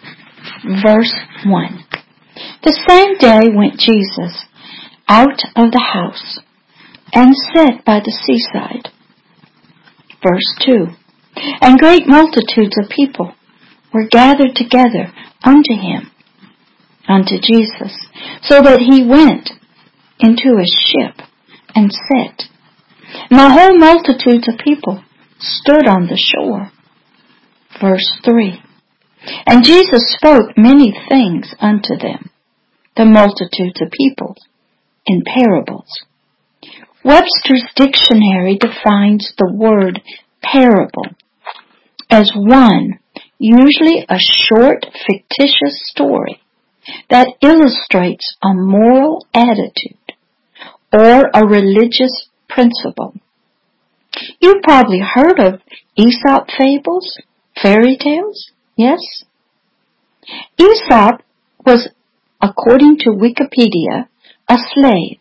Verse 0.83 1.13
1. 1.45 1.85
The 2.61 2.77
same 2.85 3.17
day 3.19 3.55
went 3.55 3.79
Jesus 3.79 4.43
out 5.07 5.39
of 5.55 5.71
the 5.71 5.79
house 5.93 6.39
and 7.13 7.33
sat 7.55 7.85
by 7.85 8.01
the 8.03 8.11
seaside. 8.11 8.91
Verse 10.21 10.55
2. 10.65 10.87
And 11.61 11.79
great 11.79 12.05
multitudes 12.05 12.75
of 12.83 12.89
people 12.89 13.33
were 13.93 14.09
gathered 14.09 14.55
together 14.55 15.13
unto 15.41 15.73
him, 15.73 16.11
unto 17.07 17.39
Jesus, 17.41 17.95
so 18.41 18.61
that 18.61 18.81
he 18.81 19.07
went 19.07 19.51
into 20.19 20.59
a 20.59 20.67
ship 20.67 21.24
and 21.75 21.91
sat. 21.91 22.43
And 23.29 23.51
whole 23.51 23.77
multitudes 23.77 24.47
of 24.47 24.59
people 24.63 25.03
stood 25.39 25.87
on 25.87 26.07
the 26.07 26.17
shore. 26.17 26.71
Verse 27.79 28.19
3. 28.23 28.61
And 29.45 29.63
Jesus 29.63 30.15
spoke 30.15 30.57
many 30.57 30.93
things 31.09 31.53
unto 31.59 31.97
them, 31.99 32.29
the 32.95 33.05
multitudes 33.05 33.81
of 33.81 33.91
people, 33.91 34.35
in 35.05 35.23
parables. 35.25 35.89
Webster's 37.03 37.65
dictionary 37.75 38.57
defines 38.57 39.33
the 39.37 39.51
word 39.53 40.01
parable 40.41 41.05
as 42.09 42.31
one, 42.35 42.99
usually 43.37 44.05
a 44.07 44.17
short 44.19 44.85
fictitious 45.05 45.81
story 45.89 46.41
that 47.09 47.27
illustrates 47.41 48.37
a 48.43 48.53
moral 48.53 49.25
attitude 49.33 50.04
or 50.95 51.29
a 51.33 51.45
religious 51.45 52.29
principle. 52.47 53.13
You've 54.39 54.63
probably 54.63 54.99
heard 54.99 55.39
of 55.39 55.61
Aesop 55.97 56.47
fables, 56.57 57.19
fairy 57.61 57.97
tales, 57.97 58.51
yes? 58.77 58.99
Aesop 60.57 61.21
was, 61.65 61.89
according 62.41 62.97
to 62.99 63.09
Wikipedia, 63.09 64.07
a 64.47 64.57
slave 64.73 65.19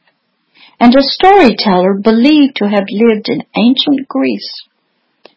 and 0.78 0.94
a 0.94 1.02
storyteller 1.02 1.94
believed 1.94 2.56
to 2.56 2.68
have 2.68 2.86
lived 2.90 3.28
in 3.28 3.42
ancient 3.56 4.06
Greece 4.06 4.62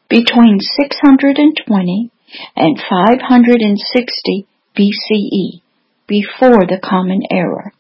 between 0.10 0.60
620 0.60 2.12
and 2.56 2.78
560 2.78 4.46
BCE, 4.78 5.62
before 6.08 6.66
the 6.68 6.80
Common 6.84 7.22
Era. 7.32 7.72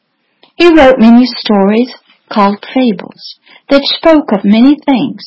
He 0.55 0.67
wrote 0.67 0.99
many 0.99 1.25
stories 1.25 1.93
called 2.31 2.65
fables 2.73 3.39
that 3.69 3.81
spoke 3.83 4.31
of 4.31 4.43
many 4.43 4.77
things 4.85 5.23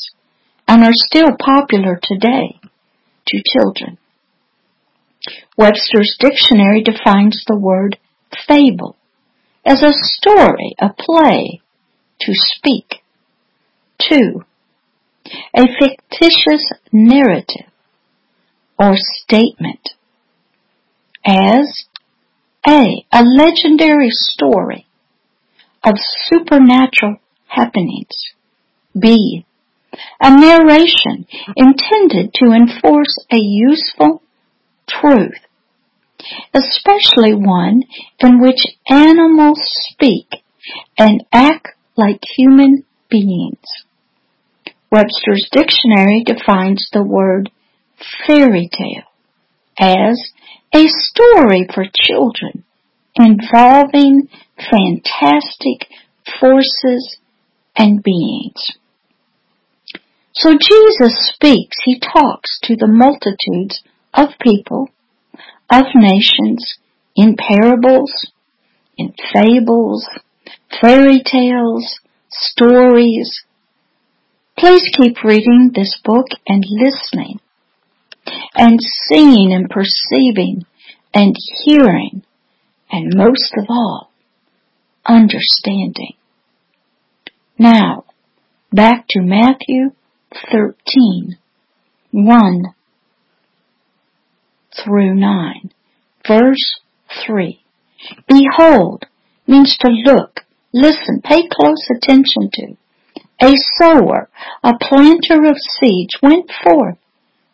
and 0.68 0.84
are 0.84 0.92
still 0.92 1.30
popular 1.38 1.98
today 2.02 2.60
to 3.26 3.42
children. 3.52 3.98
Webster's 5.56 6.16
dictionary 6.18 6.82
defines 6.82 7.44
the 7.46 7.58
word 7.58 7.98
fable 8.46 8.96
as 9.64 9.82
a 9.82 9.92
story, 9.92 10.74
a 10.80 10.90
play, 10.98 11.60
to 12.20 12.32
speak. 12.34 13.02
Two, 13.98 14.44
a 15.54 15.66
fictitious 15.78 16.70
narrative 16.92 17.66
or 18.78 18.94
statement 18.96 19.90
as 21.24 21.84
a, 22.66 23.04
a 23.12 23.22
legendary 23.22 24.08
story 24.10 24.86
of 25.84 25.94
supernatural 26.28 27.16
happenings. 27.46 28.34
B. 28.98 29.44
A 30.20 30.30
narration 30.30 31.26
intended 31.56 32.32
to 32.34 32.52
enforce 32.52 33.18
a 33.30 33.38
useful 33.38 34.22
truth, 34.88 35.40
especially 36.54 37.34
one 37.34 37.82
in 38.18 38.40
which 38.40 38.60
animals 38.88 39.60
speak 39.90 40.28
and 40.98 41.24
act 41.32 41.68
like 41.96 42.20
human 42.36 42.84
beings. 43.08 43.64
Webster's 44.92 45.48
dictionary 45.52 46.22
defines 46.24 46.88
the 46.92 47.02
word 47.02 47.50
fairy 48.26 48.68
tale 48.72 49.04
as 49.78 50.32
a 50.74 50.86
story 50.88 51.66
for 51.72 51.84
children 51.94 52.64
involving 53.14 54.28
fantastic 54.70 55.88
forces 56.40 57.18
and 57.76 58.02
beings. 58.02 58.76
So 60.32 60.52
Jesus 60.52 61.32
speaks, 61.34 61.76
he 61.84 62.00
talks 62.00 62.60
to 62.64 62.76
the 62.76 62.86
multitudes 62.86 63.82
of 64.14 64.38
people, 64.40 64.88
of 65.70 65.84
nations, 65.94 66.78
in 67.16 67.36
parables, 67.36 68.32
in 68.96 69.12
fables, 69.32 70.08
fairy 70.80 71.22
tales, 71.24 72.00
stories. 72.30 73.42
Please 74.56 74.88
keep 74.92 75.22
reading 75.24 75.72
this 75.74 76.00
book 76.04 76.26
and 76.46 76.64
listening 76.68 77.40
and 78.54 78.78
seeing 79.08 79.52
and 79.52 79.68
perceiving 79.68 80.64
and 81.14 81.34
hearing 81.64 82.22
and 82.90 83.12
most 83.14 83.52
of 83.56 83.66
all, 83.68 84.09
understanding. 85.06 86.14
Now, 87.58 88.04
back 88.72 89.06
to 89.10 89.20
Matthew 89.20 89.90
13, 90.50 91.36
1 92.12 92.62
through 94.84 95.14
9. 95.14 95.70
Verse 96.26 96.80
3. 97.26 97.60
Behold 98.28 99.04
means 99.46 99.76
to 99.80 99.88
look, 99.88 100.40
listen, 100.72 101.20
pay 101.22 101.48
close 101.50 101.88
attention 101.96 102.50
to. 102.52 102.76
A 103.42 103.54
sower, 103.78 104.28
a 104.62 104.72
planter 104.80 105.44
of 105.46 105.56
seeds 105.58 106.16
went 106.22 106.50
forth 106.62 106.98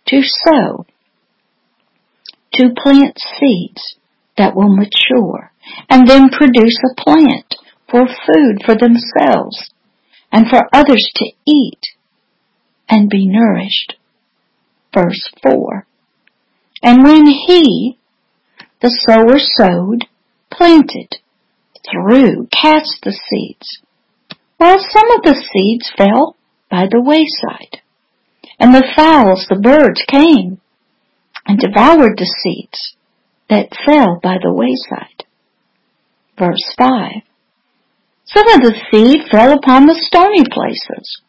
to 0.09 0.21
sow, 0.23 0.85
to 2.55 2.75
plant 2.77 3.19
seeds 3.39 3.97
that 4.37 4.55
will 4.55 4.75
mature 4.75 5.53
and 5.88 6.09
then 6.09 6.29
produce 6.29 6.79
a 6.85 7.02
plant 7.02 7.55
for 7.90 8.07
food 8.07 8.62
for 8.64 8.74
themselves 8.76 9.70
and 10.33 10.48
for 10.48 10.68
others 10.72 11.11
to 11.16 11.33
eat 11.46 11.81
and 12.88 13.09
be 13.09 13.26
nourished. 13.26 13.94
Verse 14.94 15.31
4. 15.42 15.87
And 16.83 17.05
when 17.05 17.26
he, 17.26 17.98
the 18.81 18.90
sower 19.07 19.38
sowed, 19.38 20.07
planted, 20.50 21.16
threw, 21.90 22.48
cast 22.50 22.98
the 23.02 23.18
seeds, 23.29 23.81
while 24.57 24.79
some 24.79 25.11
of 25.12 25.22
the 25.22 25.42
seeds 25.52 25.90
fell 25.96 26.37
by 26.70 26.87
the 26.90 27.00
wayside, 27.00 27.83
and 28.59 28.74
the 28.74 28.87
fowls, 28.96 29.46
the 29.48 29.57
birds, 29.57 30.02
came 30.09 30.61
and 31.46 31.59
devoured 31.59 32.18
the 32.18 32.26
seeds 32.42 32.96
that 33.48 33.76
fell 33.85 34.18
by 34.22 34.37
the 34.42 34.52
wayside. 34.52 35.26
Verse 36.38 36.75
5. 36.79 37.22
Some 38.27 38.49
of 38.49 38.61
the 38.61 38.75
seed 38.90 39.29
fell 39.31 39.53
upon 39.53 39.87
the 39.87 39.94
stony 39.94 40.44
places, 40.44 41.22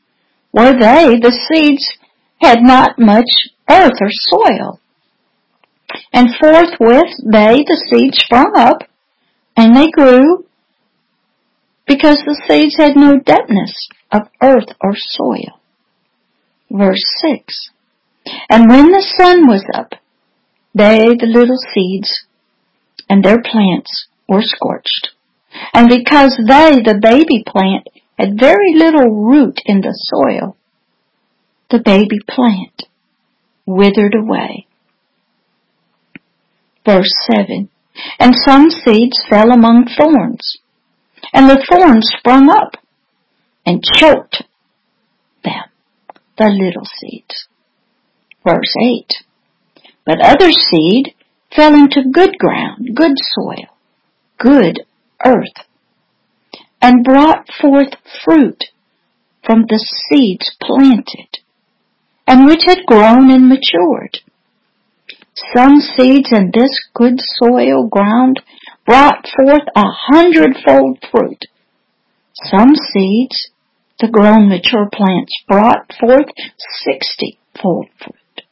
where 0.52 0.74
they, 0.74 1.18
the 1.20 1.32
seeds, 1.32 1.98
had 2.42 2.60
not 2.62 3.00
much 3.00 3.30
earth 3.70 4.00
or 4.02 4.10
soil. 4.12 4.80
And 6.12 6.36
forthwith 6.36 7.14
they, 7.24 7.64
the 7.64 7.86
seeds, 7.90 8.18
sprung 8.18 8.52
up, 8.58 8.84
and 9.56 9.76
they 9.76 9.90
grew, 9.92 10.46
because 11.86 12.22
the 12.26 12.42
seeds 12.48 12.76
had 12.78 12.98
no 12.98 13.14
depthness 13.14 13.88
of 14.12 14.24
earth 14.42 14.76
or 14.82 14.94
soil. 14.96 15.62
Verse 16.70 17.04
6. 17.22 17.70
And 18.50 18.70
when 18.70 18.92
the 18.92 19.06
sun 19.18 19.48
was 19.48 19.64
up, 19.74 19.94
they, 20.74 21.16
the 21.16 21.28
little 21.28 21.58
seeds, 21.74 22.26
and 23.10 23.24
their 23.24 23.42
plants 23.42 24.08
were 24.28 24.42
scorched. 24.42 25.10
And 25.74 25.90
because 25.90 26.38
they, 26.38 26.82
the 26.84 27.00
baby 27.02 27.44
plant, 27.46 27.88
had 28.18 28.40
very 28.40 28.74
little 28.76 29.26
root 29.26 29.62
in 29.66 29.82
the 29.82 29.94
soil, 29.94 30.58
the 31.70 31.80
baby 31.80 32.20
plant 32.28 32.84
withered 33.66 34.16
away. 34.16 34.68
Verse 36.86 37.12
7. 37.32 37.70
And 38.20 38.34
some 38.46 38.70
seeds 38.70 39.20
fell 39.30 39.52
among 39.52 39.88
thorns, 39.98 40.60
and 41.34 41.50
the 41.50 41.66
thorns 41.70 42.10
sprung 42.18 42.50
up 42.50 42.78
and 43.66 43.84
choked 43.84 44.44
them, 45.44 45.66
the 46.38 46.46
little 46.46 46.86
seeds. 46.86 47.48
Verse 48.46 48.74
8. 48.82 49.08
But 50.06 50.22
other 50.22 50.52
seed 50.52 51.14
fell 51.54 51.74
into 51.74 52.10
good 52.12 52.38
ground, 52.38 52.90
good 52.96 53.14
soil, 53.36 53.77
good 54.38 54.82
earth, 55.26 55.66
and 56.82 57.04
brought 57.04 57.48
forth 57.60 57.94
fruit 58.24 58.66
from 59.46 59.66
the 59.70 59.80
seeds 59.80 60.56
planted, 60.62 61.40
and 62.28 62.46
which 62.46 62.64
had 62.66 62.86
grown 62.86 63.32
and 63.32 63.48
matured. 63.48 64.20
Some 65.56 65.80
seeds 65.80 66.32
in 66.32 66.52
this 66.54 66.88
good 66.94 67.20
soil 67.20 67.88
ground 67.88 68.42
brought 68.86 69.26
forth 69.36 69.68
a 69.76 69.84
hundredfold 69.86 71.00
fruit. 71.12 71.46
Some 72.34 72.76
seeds, 72.76 73.50
the 74.00 74.10
grown 74.10 74.50
mature 74.50 74.90
plants, 74.92 75.34
brought 75.48 75.92
forth 76.00 76.28
sixty-fold 76.84 77.88
fruit. 77.98 78.46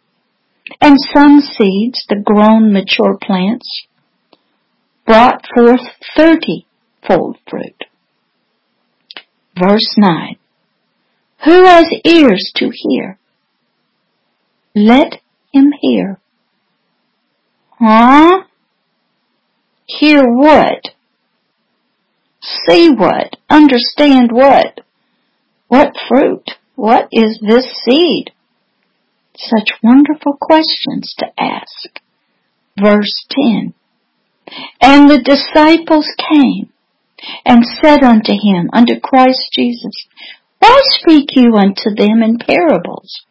And 0.82 0.98
some 1.14 1.42
seeds, 1.42 2.06
the 2.10 2.22
grown 2.24 2.74
mature 2.74 3.18
plants, 3.22 3.86
brought 5.06 5.42
forth 5.54 5.82
thirty-fold 6.16 7.38
fruit. 7.50 7.86
Verse 9.58 9.96
9. 9.98 10.36
Who 11.46 11.66
has 11.66 11.86
ears 12.04 12.52
to 12.56 12.72
hear? 12.74 13.18
Let 14.76 15.22
him 15.54 15.72
hear. 15.80 16.20
Huh? 17.80 18.44
Hear 19.86 20.24
what? 20.24 20.82
See 22.42 22.90
what? 22.90 23.38
Understand 23.50 24.32
what? 24.32 24.82
What 25.68 25.94
fruit? 26.08 26.52
What 26.76 27.08
is 27.12 27.40
this 27.48 27.66
seed? 27.86 28.32
Such 29.38 29.72
wonderful 29.82 30.38
questions 30.40 31.14
to 31.20 31.28
ask. 31.38 32.02
Verse 32.82 33.26
10. 33.30 33.74
And 34.82 35.10
the 35.10 35.22
disciples 35.22 36.08
came 36.18 36.72
and 37.46 37.64
said 37.82 38.04
unto 38.04 38.34
him, 38.34 38.70
unto 38.74 39.00
Christ 39.00 39.50
Jesus, 39.54 40.08
Why 40.60 40.80
speak 40.84 41.30
you 41.36 41.56
unto 41.56 41.96
them 41.96 42.22
in 42.22 42.38
parables? 42.38 43.26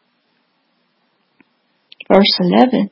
Verse 2.08 2.38
11. 2.40 2.90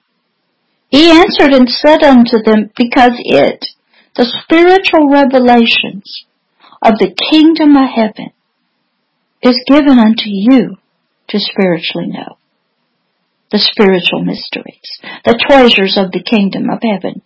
He 0.89 1.11
answered 1.11 1.53
and 1.53 1.69
said 1.69 2.03
unto 2.03 2.43
them, 2.45 2.71
Because 2.77 3.13
it, 3.19 3.67
the 4.15 4.27
spiritual 4.43 5.09
revelations 5.09 6.27
of 6.83 6.99
the 6.99 7.15
kingdom 7.31 7.77
of 7.77 7.89
heaven, 7.89 8.33
is 9.43 9.65
given 9.67 9.99
unto 9.99 10.29
you 10.29 10.77
to 11.29 11.39
spiritually 11.39 12.09
know. 12.09 12.37
The 13.51 13.59
spiritual 13.59 14.25
mysteries, 14.25 15.01
the 15.25 15.39
treasures 15.49 15.99
of 15.99 16.13
the 16.13 16.23
kingdom 16.23 16.71
of 16.71 16.81
heaven. 16.83 17.23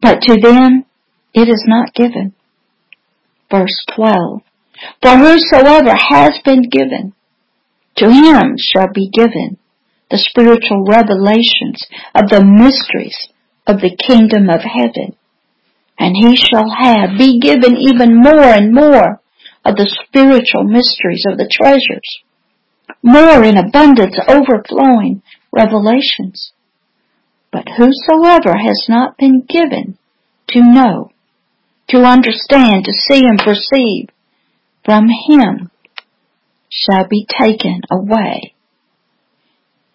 But 0.00 0.20
to 0.22 0.40
them 0.40 0.84
it 1.32 1.48
is 1.48 1.64
not 1.66 1.94
given. 1.94 2.34
Verse 3.50 3.76
12. 3.94 4.42
For 5.02 5.16
whosoever 5.16 5.94
has 5.94 6.38
been 6.44 6.62
given, 6.68 7.14
to 7.96 8.10
him 8.10 8.56
shall 8.58 8.88
be 8.92 9.10
given 9.10 9.58
the 10.10 10.18
spiritual 10.18 10.84
revelations 10.84 11.86
of 12.14 12.28
the 12.28 12.44
mysteries 12.44 13.28
of 13.66 13.80
the 13.80 13.96
kingdom 13.96 14.50
of 14.50 14.60
heaven. 14.60 15.16
And 15.98 16.16
he 16.16 16.36
shall 16.36 16.70
have, 16.70 17.18
be 17.18 17.38
given 17.40 17.76
even 17.76 18.20
more 18.20 18.44
and 18.44 18.74
more 18.74 19.20
of 19.64 19.76
the 19.76 19.88
spiritual 20.06 20.64
mysteries 20.64 21.24
of 21.26 21.38
the 21.38 21.48
treasures. 21.50 22.22
More 23.02 23.42
in 23.44 23.56
abundance, 23.56 24.18
overflowing 24.28 25.22
revelations. 25.52 26.52
But 27.54 27.68
whosoever 27.78 28.58
has 28.58 28.86
not 28.88 29.16
been 29.16 29.46
given 29.48 29.96
to 30.48 30.60
know, 30.60 31.12
to 31.90 31.98
understand, 31.98 32.84
to 32.84 32.92
see 32.92 33.20
and 33.20 33.38
perceive, 33.38 34.08
from 34.84 35.06
him 35.28 35.70
shall 36.68 37.06
be 37.08 37.24
taken 37.30 37.82
away 37.90 38.54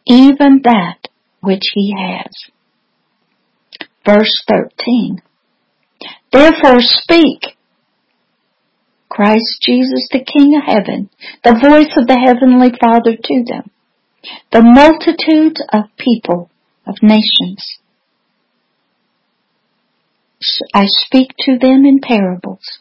even 0.09 0.61
that 0.63 1.07
which 1.41 1.71
he 1.73 1.93
has. 1.97 2.31
Verse 4.05 4.43
13. 4.47 5.21
Therefore 6.31 6.79
speak, 6.79 7.57
Christ 9.07 9.61
Jesus 9.61 10.07
the 10.11 10.23
King 10.23 10.55
of 10.57 10.63
heaven, 10.65 11.09
the 11.43 11.51
voice 11.51 11.93
of 11.97 12.07
the 12.07 12.19
heavenly 12.25 12.71
Father 12.79 13.15
to 13.15 13.43
them, 13.45 13.69
the 14.51 14.61
multitudes 14.61 15.61
of 15.71 15.95
people, 15.97 16.49
of 16.89 16.97
nations. 17.03 17.77
I 20.73 20.85
speak 20.87 21.33
to 21.39 21.57
them 21.59 21.85
in 21.85 21.99
parables, 22.01 22.79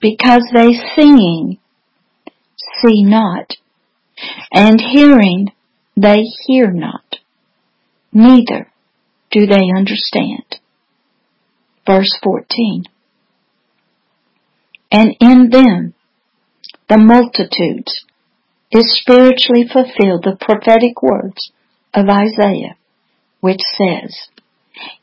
because 0.00 0.44
they 0.54 0.72
seeing 0.94 1.58
see 2.80 3.02
not, 3.02 3.56
and 4.52 4.80
hearing 4.80 5.52
they 5.96 6.22
hear 6.46 6.70
not, 6.70 7.16
neither 8.12 8.70
do 9.30 9.46
they 9.46 9.70
understand. 9.76 10.60
Verse 11.86 12.18
14. 12.22 12.84
And 14.90 15.14
in 15.20 15.50
them, 15.50 15.94
the 16.88 16.96
multitudes, 16.98 18.04
is 18.70 18.98
spiritually 19.00 19.66
fulfilled 19.70 20.24
the 20.24 20.36
prophetic 20.40 21.02
words 21.02 21.52
of 21.94 22.06
Isaiah, 22.08 22.76
which 23.40 23.60
says, 23.76 24.28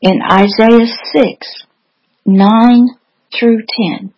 in 0.00 0.20
Isaiah 0.22 0.86
6, 1.14 1.64
9 2.24 2.88
through 3.38 3.62
10, 4.00 4.12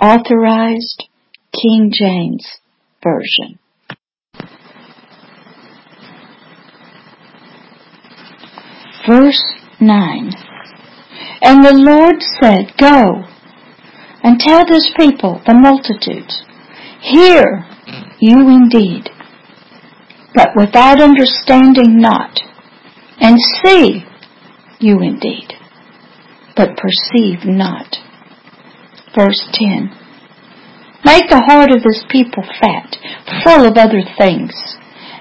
authorized 0.00 1.04
King 1.52 1.92
James 1.92 2.46
Version. 3.02 3.58
Verse 9.08 9.42
9. 9.80 10.30
And 11.42 11.64
the 11.64 11.74
Lord 11.74 12.22
said, 12.40 12.72
Go 12.78 13.24
and 14.22 14.38
tell 14.38 14.64
this 14.64 14.92
people, 14.96 15.40
the 15.44 15.54
multitudes, 15.54 16.42
Hear 17.00 17.66
you 18.20 18.48
indeed, 18.48 19.10
but 20.34 20.50
without 20.54 21.00
understanding 21.00 22.00
not, 22.00 22.38
and 23.20 23.36
see 23.62 24.04
you 24.80 25.00
indeed, 25.00 25.54
but 26.56 26.76
perceive 26.76 27.44
not. 27.44 27.96
Verse 29.14 29.48
10. 29.52 29.90
Make 31.04 31.28
the 31.28 31.44
heart 31.46 31.70
of 31.70 31.82
this 31.82 32.04
people 32.10 32.44
fat, 32.60 32.96
full 33.44 33.66
of 33.66 33.76
other 33.76 34.02
things, 34.18 34.54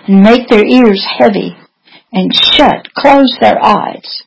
and 0.08 0.22
make 0.22 0.48
their 0.48 0.66
ears 0.66 1.06
heavy, 1.20 1.58
and 2.12 2.34
shut, 2.34 2.94
close 2.96 3.38
their 3.42 3.64
eyes, 3.64 4.24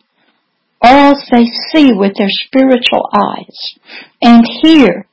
or 0.82 0.90
else 0.90 1.28
they 1.30 1.46
see 1.72 1.92
with 1.92 2.16
their 2.16 2.30
spiritual 2.30 3.08
eyes, 3.12 3.78
and 4.20 4.44
hear 4.62 5.06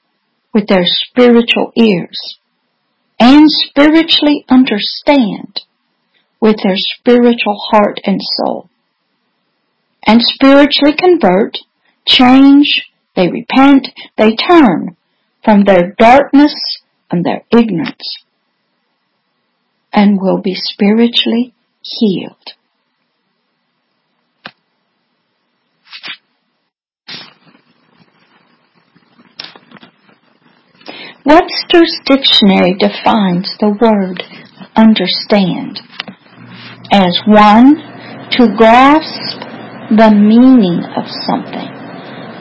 with 0.53 0.67
their 0.67 0.85
spiritual 0.85 1.71
ears, 1.75 2.39
and 3.19 3.45
spiritually 3.47 4.43
understand 4.49 5.61
with 6.41 6.57
their 6.63 6.75
spiritual 6.75 7.57
heart 7.71 7.99
and 8.03 8.19
soul, 8.21 8.67
and 10.05 10.19
spiritually 10.21 10.95
convert, 10.97 11.57
change, 12.07 12.89
they 13.15 13.29
repent, 13.29 13.89
they 14.17 14.35
turn 14.35 14.97
from 15.43 15.63
their 15.63 15.93
darkness 15.97 16.53
and 17.11 17.23
their 17.23 17.43
ignorance, 17.51 18.23
and 19.93 20.19
will 20.19 20.41
be 20.41 20.55
spiritually 20.55 21.53
healed. 21.81 22.53
Webster's 31.23 31.99
dictionary 32.05 32.75
defines 32.79 33.55
the 33.59 33.69
word 33.79 34.23
understand 34.75 35.79
as 36.91 37.15
one, 37.25 37.75
to 38.35 38.47
grasp 38.55 39.39
the 39.95 40.11
meaning 40.11 40.83
of 40.95 41.07
something. 41.27 41.71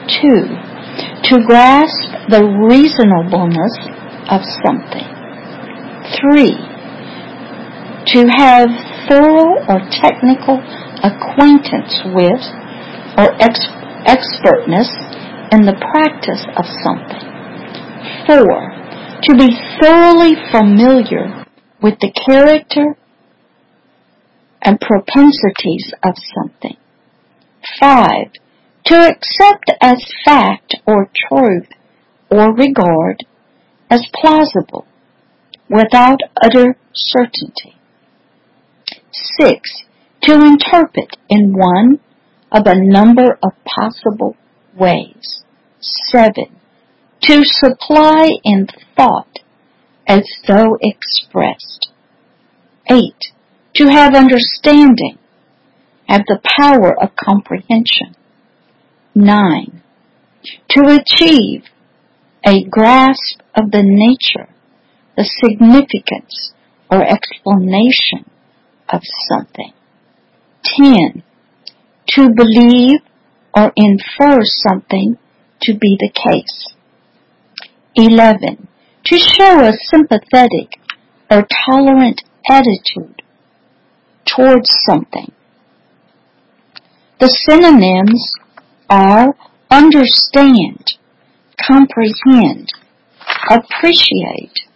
Two, 0.07 0.47
to 1.31 1.43
grasp 1.45 2.29
the 2.29 2.43
reasonableness 2.43 3.75
of 4.27 4.43
something. 4.63 5.07
Three, 6.19 6.55
to 8.11 8.27
have 8.27 8.67
thorough 9.07 9.63
or 9.67 9.79
technical 9.91 10.59
acquaintance 11.03 11.95
with 12.11 12.43
or 13.17 13.31
ex- 13.39 13.71
expertness 14.07 14.91
in 15.51 15.67
the 15.67 15.75
practice 15.79 16.43
of 16.55 16.65
something. 16.83 17.23
Four, 18.27 18.71
to 19.23 19.35
be 19.35 19.51
thoroughly 19.81 20.35
familiar 20.51 21.45
with 21.81 21.99
the 21.99 22.11
character 22.11 22.95
and 24.61 24.79
propensities 24.79 25.93
of 26.03 26.15
something. 26.35 26.77
Five, 27.79 28.31
to 28.85 28.95
accept 28.95 29.71
as 29.81 30.03
fact 30.25 30.75
or 30.85 31.09
truth 31.29 31.69
or 32.29 32.53
regard 32.53 33.25
as 33.89 34.03
plausible 34.15 34.85
without 35.69 36.19
utter 36.41 36.77
certainty. 36.93 37.75
Six, 39.39 39.83
to 40.23 40.33
interpret 40.33 41.17
in 41.29 41.53
one 41.53 41.99
of 42.51 42.63
a 42.65 42.79
number 42.79 43.37
of 43.43 43.51
possible 43.65 44.35
ways. 44.77 45.43
Seven, 45.79 46.59
to 47.21 47.43
supply 47.43 48.29
in 48.43 48.67
thought 48.95 49.39
as 50.07 50.23
though 50.47 50.77
expressed. 50.81 51.89
Eight, 52.89 53.31
to 53.75 53.87
have 53.87 54.15
understanding, 54.15 55.17
have 56.07 56.21
the 56.27 56.39
power 56.59 56.93
of 57.01 57.15
comprehension. 57.15 58.15
Nine, 59.15 59.81
to 60.69 60.99
achieve 60.99 61.63
a 62.45 62.63
grasp 62.63 63.41
of 63.55 63.71
the 63.71 63.83
nature, 63.83 64.49
the 65.15 65.23
significance, 65.23 66.53
or 66.89 67.03
explanation 67.03 68.29
of 68.89 69.01
something. 69.29 69.73
Ten, 70.63 71.23
to 72.09 72.29
believe 72.29 72.99
or 73.55 73.71
infer 73.75 74.41
something 74.43 75.17
to 75.61 75.73
be 75.73 75.97
the 75.99 76.11
case. 76.11 76.75
11. 77.95 78.67
To 79.05 79.17
show 79.17 79.65
a 79.65 79.73
sympathetic 79.73 80.79
or 81.29 81.45
tolerant 81.65 82.21
attitude 82.49 83.20
towards 84.25 84.69
something. 84.85 85.31
The 87.19 87.27
synonyms 87.27 88.33
are 88.89 89.35
understand, 89.69 90.97
comprehend, 91.59 92.69
appreciate, 93.49 94.67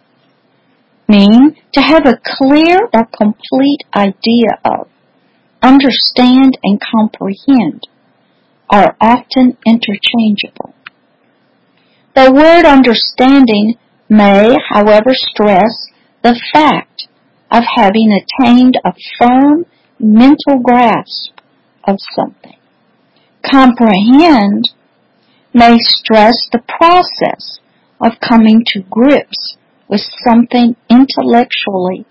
mean 1.08 1.56
to 1.72 1.80
have 1.80 2.06
a 2.06 2.20
clear 2.24 2.78
or 2.94 3.06
complete 3.16 3.82
idea 3.94 4.58
of, 4.64 4.88
understand 5.62 6.56
and 6.62 6.80
comprehend 6.80 7.82
are 8.70 8.96
often 9.00 9.56
interchangeable. 9.66 10.74
The 12.14 12.32
word 12.32 12.64
understanding 12.64 13.74
may, 14.08 14.56
however, 14.70 15.10
stress 15.12 15.88
the 16.22 16.40
fact 16.52 17.08
of 17.50 17.62
having 17.76 18.10
attained 18.12 18.76
a 18.84 18.92
firm 19.18 19.66
mental 19.98 20.58
grasp 20.62 21.32
of 21.84 21.96
something. 22.14 22.56
Comprehend 23.44 24.64
may 25.54 25.76
stress 25.78 26.34
the 26.52 26.62
process 26.66 27.60
of 28.00 28.20
coming 28.20 28.64
to 28.66 28.82
grips 28.90 29.56
with 29.88 30.02
something 30.24 30.76
intellectually. 30.90 32.04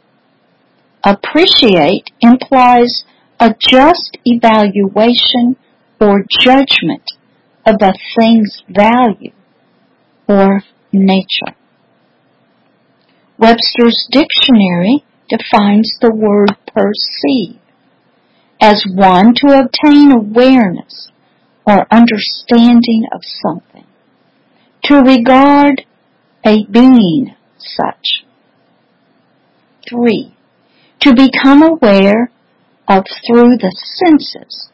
Appreciate 1.03 2.09
implies 2.21 3.03
a 3.39 3.53
just 3.59 4.17
evaluation 4.23 5.57
or 5.99 6.23
judgment 6.41 7.11
of 7.65 7.75
a 7.81 7.93
thing's 8.17 8.63
value 8.69 9.31
or 10.27 10.61
nature. 10.91 11.55
Webster's 13.37 14.07
dictionary 14.11 15.03
defines 15.29 15.91
the 16.01 16.13
word 16.13 16.55
perceive 16.67 17.59
as 18.61 18.85
one 18.93 19.33
to 19.35 19.47
obtain 19.47 20.11
awareness 20.11 21.11
or 21.67 21.87
understanding 21.91 23.05
of 23.11 23.21
something, 23.23 23.85
to 24.83 24.95
regard 24.97 25.81
a 26.45 26.63
being 26.65 27.35
such. 27.57 28.23
3. 29.89 30.35
To 31.01 31.13
become 31.13 31.63
aware 31.63 32.31
of 32.87 33.03
through 33.27 33.57
the 33.57 33.75
senses 33.75 34.69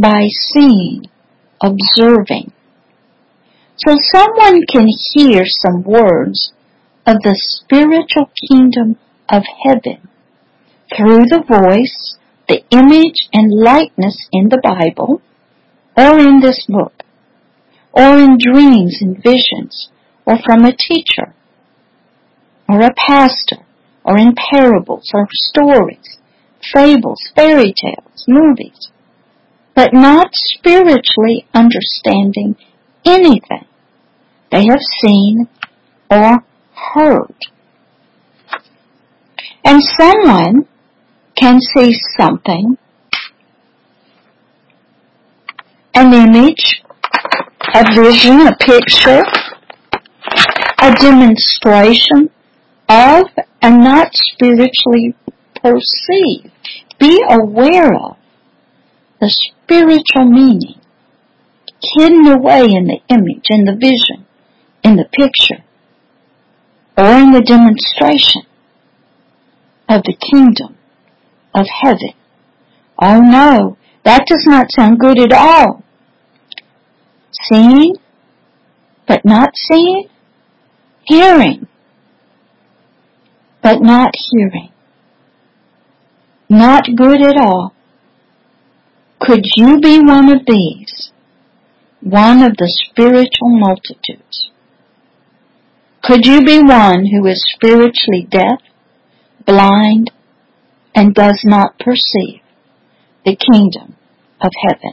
by 0.00 0.26
seeing, 0.52 1.04
observing, 1.60 2.52
so 3.76 3.96
someone 4.12 4.62
can 4.68 4.86
hear 5.12 5.42
some 5.44 5.82
words 5.82 6.52
of 7.06 7.16
the 7.22 7.34
spiritual 7.36 8.30
kingdom 8.48 8.96
of 9.32 9.42
heaven 9.64 10.08
through 10.94 11.24
the 11.26 11.42
voice, 11.48 12.18
the 12.48 12.62
image 12.70 13.28
and 13.32 13.50
likeness 13.50 14.28
in 14.30 14.50
the 14.50 14.60
Bible, 14.62 15.22
or 15.96 16.18
in 16.18 16.40
this 16.40 16.66
book, 16.68 17.02
or 17.92 18.18
in 18.18 18.36
dreams 18.38 18.98
and 19.00 19.16
visions, 19.22 19.88
or 20.26 20.36
from 20.44 20.64
a 20.64 20.76
teacher, 20.76 21.34
or 22.68 22.82
a 22.82 22.94
pastor, 22.94 23.64
or 24.04 24.18
in 24.18 24.34
parables 24.52 25.10
or 25.14 25.26
stories, 25.30 26.18
fables, 26.72 27.30
fairy 27.34 27.72
tales, 27.72 28.24
movies, 28.28 28.90
but 29.74 29.92
not 29.92 30.28
spiritually 30.32 31.46
understanding 31.54 32.56
anything 33.04 33.66
they 34.50 34.66
have 34.66 34.80
seen 35.02 35.48
or 36.10 36.44
heard. 36.74 37.34
And 39.64 39.80
someone 39.98 40.66
can 41.36 41.60
see 41.60 41.94
something, 42.16 42.76
an 45.94 46.12
image, 46.12 46.82
a 47.74 47.94
vision, 47.94 48.46
a 48.46 48.56
picture, 48.56 49.22
a 50.80 50.94
demonstration 50.96 52.30
of 52.88 53.24
and 53.62 53.84
not 53.84 54.08
spiritually 54.12 55.14
perceive, 55.54 56.50
be 56.98 57.22
aware 57.28 57.94
of 57.94 58.16
the 59.20 59.30
spiritual 59.30 60.24
meaning 60.24 60.80
hidden 61.96 62.26
away 62.26 62.64
in 62.64 62.86
the 62.86 62.98
image, 63.08 63.46
in 63.50 63.64
the 63.64 63.74
vision, 63.74 64.26
in 64.82 64.96
the 64.96 65.04
picture, 65.04 65.64
or 66.96 67.18
in 67.18 67.32
the 67.32 67.40
demonstration 67.40 68.42
of 69.88 70.02
the 70.04 70.16
kingdom 70.30 70.76
of 71.54 71.66
heaven. 71.82 72.14
Oh 73.00 73.20
no, 73.20 73.76
that 74.04 74.26
does 74.26 74.44
not 74.46 74.66
sound 74.70 74.98
good 74.98 75.18
at 75.18 75.32
all. 75.32 75.82
Seeing, 77.48 77.96
but 79.06 79.24
not 79.24 79.50
seeing. 79.56 80.08
Hearing, 81.04 81.66
but 83.60 83.82
not 83.82 84.14
hearing. 84.30 84.70
Not 86.48 86.84
good 86.96 87.20
at 87.22 87.36
all. 87.36 87.74
Could 89.20 89.44
you 89.56 89.80
be 89.80 89.98
one 89.98 90.32
of 90.32 90.46
these? 90.46 91.10
One 92.00 92.42
of 92.42 92.56
the 92.56 92.68
spiritual 92.68 93.50
multitudes? 93.50 94.50
Could 96.02 96.26
you 96.26 96.42
be 96.42 96.60
one 96.60 97.06
who 97.06 97.26
is 97.26 97.44
spiritually 97.54 98.26
deaf, 98.28 98.60
blind, 99.44 100.10
and 100.94 101.14
does 101.14 101.40
not 101.44 101.78
perceive 101.78 102.40
the 103.24 103.36
kingdom 103.36 103.96
of 104.40 104.50
heaven? 104.68 104.92